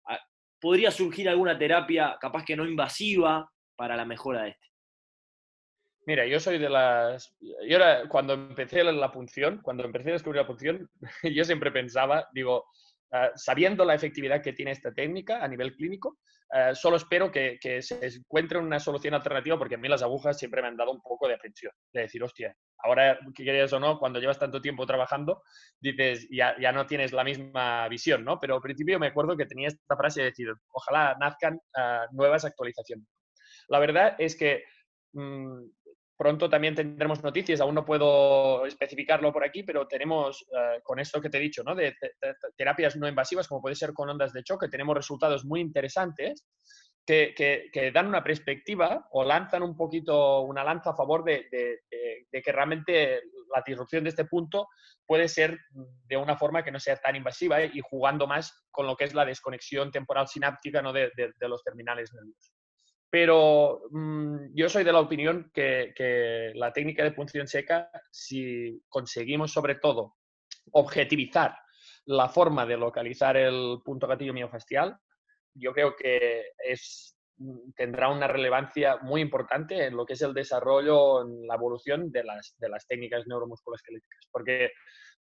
ah, 0.07 0.19
podría 0.59 0.91
surgir 0.91 1.27
alguna 1.27 1.57
terapia 1.57 2.17
capaz 2.21 2.45
que 2.45 2.55
no 2.55 2.65
invasiva 2.65 3.51
para 3.75 3.95
la 3.95 4.05
mejora 4.05 4.43
de 4.43 4.49
este. 4.51 4.67
Mira, 6.05 6.25
yo 6.25 6.39
soy 6.39 6.57
de 6.57 6.69
las. 6.69 7.35
Yo 7.39 7.77
era, 7.77 8.07
cuando 8.09 8.33
empecé 8.33 8.83
la 8.83 9.11
punción, 9.11 9.61
cuando 9.61 9.85
empecé 9.85 10.09
a 10.09 10.13
descubrir 10.13 10.41
la 10.41 10.47
punción, 10.47 10.89
yo 11.23 11.45
siempre 11.45 11.71
pensaba, 11.71 12.27
digo, 12.33 12.65
ah, 13.11 13.31
sabiendo 13.35 13.85
la 13.85 13.95
efectividad 13.95 14.41
que 14.41 14.53
tiene 14.53 14.71
esta 14.71 14.91
técnica 14.91 15.43
a 15.43 15.47
nivel 15.47 15.73
clínico, 15.75 16.19
ah, 16.51 16.75
solo 16.75 16.97
espero 16.97 17.31
que, 17.31 17.57
se 17.81 18.05
encuentre 18.05 18.57
una 18.59 18.79
solución 18.79 19.13
alternativa 19.13 19.57
porque 19.57 19.75
a 19.75 19.77
mí 19.77 19.87
las 19.87 20.03
agujas 20.03 20.37
siempre 20.37 20.61
me 20.61 20.67
han 20.67 20.77
dado 20.77 20.91
un 20.91 21.01
poco 21.01 21.27
de 21.27 21.35
atención. 21.35 21.71
De 21.93 22.01
decir, 22.01 22.21
hostia, 22.21 22.53
ahora 22.79 23.17
que 23.33 23.45
querías 23.45 23.71
o 23.71 23.79
no, 23.79 23.97
cuando 23.97 24.19
llevas 24.19 24.39
tanto 24.39 24.61
tiempo 24.61 24.85
trabajando, 24.85 25.41
dices, 25.79 26.27
ya, 26.29 26.53
ya 26.59 26.73
no 26.73 26.85
tienes 26.85 27.13
la 27.13 27.23
misma 27.23 27.87
visión, 27.87 28.25
¿no? 28.25 28.39
Pero 28.41 28.55
al 28.55 28.61
principio 28.61 28.99
me 28.99 29.07
acuerdo 29.07 29.37
que 29.37 29.45
tenía 29.45 29.69
esta 29.69 29.95
frase 29.95 30.19
de 30.19 30.31
decir, 30.31 30.53
ojalá 30.71 31.15
nazcan 31.17 31.61
ah, 31.77 32.07
nuevas 32.11 32.43
actualizaciones. 32.43 33.07
La 33.69 33.79
verdad 33.79 34.15
es 34.17 34.35
que. 34.35 34.65
Mm, 35.13 35.61
Pronto 36.23 36.49
también 36.49 36.73
tendremos 36.73 37.21
noticias, 37.21 37.59
aún 37.59 37.75
no 37.75 37.83
puedo 37.83 38.65
especificarlo 38.65 39.33
por 39.33 39.43
aquí, 39.43 39.63
pero 39.63 39.89
tenemos, 39.89 40.45
eh, 40.57 40.79
con 40.81 40.97
esto 40.97 41.19
que 41.19 41.29
te 41.29 41.37
he 41.37 41.41
dicho, 41.41 41.63
¿no? 41.65 41.75
de, 41.75 41.93
terapias 42.55 42.95
no 42.95 43.09
invasivas, 43.09 43.45
como 43.45 43.61
puede 43.61 43.75
ser 43.75 43.91
con 43.91 44.09
ondas 44.09 44.31
de 44.31 44.41
choque, 44.41 44.69
tenemos 44.69 44.95
resultados 44.95 45.43
muy 45.43 45.59
interesantes 45.59 46.47
que, 47.05 47.33
que, 47.73 47.91
dan 47.91 48.07
una 48.07 48.23
perspectiva 48.23 49.05
o 49.11 49.25
lanzan 49.25 49.63
un 49.63 49.75
poquito 49.75 50.43
una 50.43 50.63
lanza 50.63 50.91
a 50.91 50.95
favor 50.95 51.25
de, 51.25 51.45
de, 51.51 52.41
que 52.41 52.51
realmente 52.53 53.23
la 53.53 53.61
disrupción 53.65 54.05
de 54.05 54.11
este 54.11 54.23
punto 54.23 54.69
puede 55.05 55.27
ser 55.27 55.59
de 56.07 56.15
una 56.15 56.37
forma 56.37 56.63
que 56.63 56.71
no 56.71 56.79
sea 56.79 56.95
tan 56.95 57.17
invasiva 57.17 57.61
y 57.61 57.81
jugando 57.81 58.27
más 58.27 58.63
con 58.71 58.87
lo 58.87 58.95
que 58.95 59.03
es 59.03 59.13
la 59.13 59.25
desconexión 59.25 59.91
temporal 59.91 60.29
sináptica 60.29 60.81
¿no? 60.81 60.93
de, 60.93 61.11
los 61.41 61.61
terminales 61.65 62.13
nerviosos. 62.13 62.62
Pero 63.13 63.83
mm, 63.91 64.55
yo 64.55 64.67
soy 64.69 64.83
de 64.83 64.91
la 64.91 64.99
opinión 64.99 65.51
que, 65.53 66.51
la 66.55 66.73
técnica 66.73 67.03
de 67.03 67.11
punción 67.11 67.47
seca, 67.47 67.91
si 68.09 68.81
conseguimos 68.89 69.51
sobre 69.51 69.75
todo 69.75 70.15
objetivizar 70.71 71.55
la 72.05 72.27
forma 72.27 72.65
de 72.65 72.75
localizar 72.75 73.37
el 73.37 73.81
punto 73.85 74.07
gatillo 74.07 74.33
miofascial, 74.33 74.97
yo 75.53 75.73
creo 75.73 75.95
que 75.95 76.53
mm, 77.37 77.73
tendrá 77.75 78.09
una 78.09 78.27
relevancia 78.27 78.97
muy 79.03 79.21
importante 79.21 79.85
en 79.85 79.95
lo 79.95 80.07
que 80.07 80.13
es 80.13 80.21
el 80.23 80.33
desarrollo, 80.33 81.21
en 81.21 81.45
la 81.45 81.53
evolución 81.53 82.11
de 82.11 82.23
las, 82.23 82.87
técnicas 82.87 83.27
neuromusculoesqueléticas. 83.27 84.27
Porque 84.31 84.71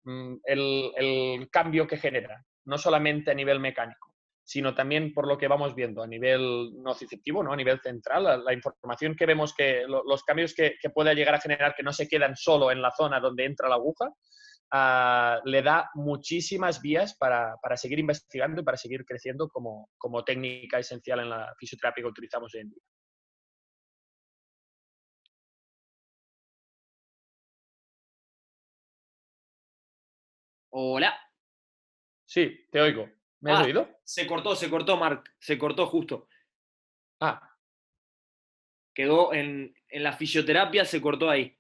mm, 0.05 0.37
el 0.47 1.49
cambio 1.53 1.87
que 1.87 1.99
genera, 1.99 2.43
no 2.65 2.79
solamente 2.79 3.33
a 3.33 3.35
nivel 3.35 3.61
mecánico, 3.61 4.12
sino 4.53 4.75
también 4.75 5.15
por 5.15 5.27
lo 5.27 5.39
que 5.39 5.49
vamos 5.49 5.75
viendo 5.75 6.03
a 6.03 6.07
nivel 6.07 6.73
nociceptivo, 6.83 7.43
¿no? 7.43 7.55
a 7.55 7.57
nivel 7.57 7.81
central, 7.81 8.45
la, 8.45 8.53
información 8.53 9.17
que 9.17 9.25
vemos 9.25 9.55
que 9.55 9.85
los 9.87 10.23
cambios 10.25 10.53
que, 10.53 10.77
que, 10.79 10.91
pueda 10.91 11.15
llegar 11.15 11.35
a 11.35 11.41
generar 11.41 11.75
que 11.75 11.83
no 11.83 11.91
se 11.91 12.07
quedan 12.07 12.37
solo 12.37 12.71
en 12.71 12.83
la 12.83 12.91
zona 12.91 13.19
donde 13.19 13.47
entra 13.47 13.71
la 13.71 13.77
aguja, 13.77 14.11
ah, 14.71 15.41
le 15.47 15.63
da 15.63 15.89
muchísimas 15.95 16.83
vías 16.83 17.17
para, 17.17 17.57
para, 17.63 17.79
seguir 17.79 17.99
investigando 18.01 18.61
y 18.61 18.65
para 18.65 18.77
seguir 18.77 19.07
creciendo 19.07 19.49
como, 19.49 19.89
como 19.97 20.23
técnica 20.23 20.79
esencial 20.79 21.21
en 21.21 21.31
la 21.31 21.55
fisioterapia 21.59 22.03
que 22.03 22.09
utilizamos 22.09 22.55
hoy 22.55 22.61
en 22.61 22.69
día. 22.69 22.83
Hola. 30.75 31.15
Sí, 32.27 32.67
te 32.71 32.83
oigo. 32.83 33.22
¿Me 33.43 33.53
has 33.53 33.61
ah, 33.61 33.65
oído? 33.65 33.89
Se 34.05 34.27
cortó, 34.27 34.55
se 34.55 34.71
cortó, 34.71 34.97
Mark. 34.97 35.25
Se 35.39 35.59
cortó 35.59 35.87
justo. 35.87 36.29
Ah. 37.21 37.57
Quedó 38.95 39.35
en, 39.35 39.75
la 39.91 40.13
fisioterapia, 40.13 40.85
se 40.85 41.01
cortó 41.01 41.29
ahí. 41.29 41.59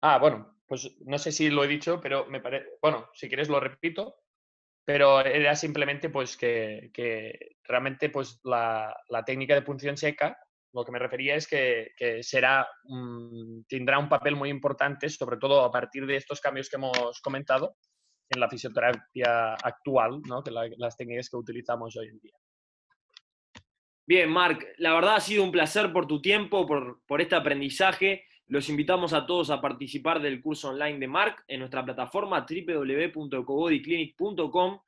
Ah, 0.00 0.18
bueno, 0.18 0.60
pues 0.66 0.96
no 1.00 1.18
sé 1.18 1.32
si 1.32 1.50
lo 1.50 1.64
he 1.64 1.68
dicho, 1.68 2.00
pero 2.00 2.26
me 2.26 2.40
parece. 2.40 2.68
Bueno, 2.80 3.10
si 3.14 3.28
quieres 3.28 3.48
lo 3.48 3.58
repito. 3.58 4.16
Pero 4.86 5.22
era 5.22 5.56
simplemente 5.56 6.10
pues 6.10 6.36
que, 6.36 6.90
realmente 7.64 8.10
pues 8.10 8.38
la, 8.44 8.94
técnica 9.24 9.54
de 9.54 9.62
punción 9.62 9.96
seca, 9.96 10.38
lo 10.74 10.84
que 10.84 10.92
me 10.92 10.98
refería 10.98 11.36
es 11.36 11.48
que, 11.48 11.94
será, 12.22 12.68
tendrá 13.66 13.98
un 13.98 14.10
papel 14.10 14.36
muy 14.36 14.50
importante, 14.50 15.08
sobre 15.08 15.38
todo 15.38 15.64
a 15.64 15.72
partir 15.72 16.04
de 16.04 16.16
estos 16.16 16.38
cambios 16.40 16.68
que 16.68 16.76
hemos 16.76 17.18
comentado, 17.22 17.78
en 18.30 18.40
la 18.40 18.48
fisioterapia 18.48 19.54
actual, 19.54 20.22
¿no? 20.26 20.42
que 20.42 20.50
las 20.50 20.96
técnicas 20.96 21.28
que 21.28 21.36
utilizamos 21.36 21.96
hoy 21.96 22.08
en 22.08 22.18
día. 22.18 22.34
Bien, 24.06 24.30
Marc, 24.30 24.66
la 24.78 24.92
verdad 24.92 25.16
ha 25.16 25.20
sido 25.20 25.42
un 25.42 25.50
placer 25.50 25.92
por 25.92 26.06
tu 26.06 26.20
tiempo, 26.20 26.66
por, 26.66 27.00
por 27.06 27.22
este 27.22 27.36
aprendizaje. 27.36 28.24
Los 28.46 28.68
invitamos 28.68 29.14
a 29.14 29.24
todos 29.24 29.48
a 29.48 29.62
participar 29.62 30.20
del 30.20 30.42
curso 30.42 30.68
online 30.68 30.98
de 30.98 31.08
Marc 31.08 31.42
en 31.48 31.60
nuestra 31.60 31.82
plataforma 31.82 32.44
www.ecobodyclinic.com 32.48 34.80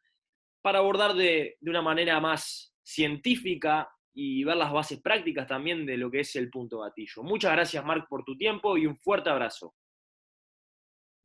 para 0.60 0.80
abordar 0.80 1.14
de, 1.14 1.56
de 1.60 1.70
una 1.70 1.80
manera 1.80 2.20
más 2.20 2.74
científica 2.82 3.88
y 4.12 4.44
ver 4.44 4.56
las 4.56 4.72
bases 4.72 5.00
prácticas 5.00 5.46
también 5.46 5.86
de 5.86 5.96
lo 5.96 6.10
que 6.10 6.20
es 6.20 6.36
el 6.36 6.50
punto 6.50 6.80
gatillo. 6.80 7.22
Muchas 7.22 7.52
gracias, 7.52 7.82
Marc, 7.84 8.06
por 8.08 8.24
tu 8.24 8.36
tiempo 8.36 8.76
y 8.76 8.86
un 8.86 8.98
fuerte 8.98 9.30
abrazo. 9.30 9.74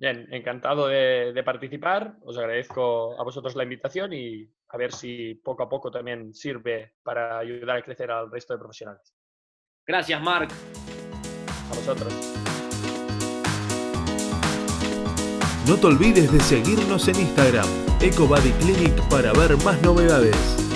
Bien, 0.01 0.27
encantado 0.31 0.87
de, 0.87 1.39
participar. 1.45 2.15
Os 2.23 2.35
agradezco 2.35 3.15
a 3.19 3.23
vosotros 3.23 3.55
la 3.55 3.61
invitación 3.61 4.11
y 4.13 4.51
a 4.69 4.75
ver 4.75 4.91
si 4.93 5.35
poco 5.35 5.61
a 5.61 5.69
poco 5.69 5.91
también 5.91 6.33
sirve 6.33 6.95
para 7.03 7.37
ayudar 7.37 7.77
a 7.77 7.83
crecer 7.83 8.09
al 8.09 8.31
resto 8.31 8.53
de 8.53 8.59
profesionales. 8.59 9.13
Gracias, 9.85 10.19
Marc. 10.19 10.51
A 11.69 11.75
vosotros. 11.75 12.11
No 15.67 15.75
te 15.75 15.85
olvides 15.85 16.33
de 16.33 16.39
seguirnos 16.39 17.07
en 17.07 17.17
Instagram, 17.17 17.67
EcoBodyClinic, 18.01 19.07
para 19.07 19.33
ver 19.33 19.55
más 19.63 19.79
novedades. 19.83 20.70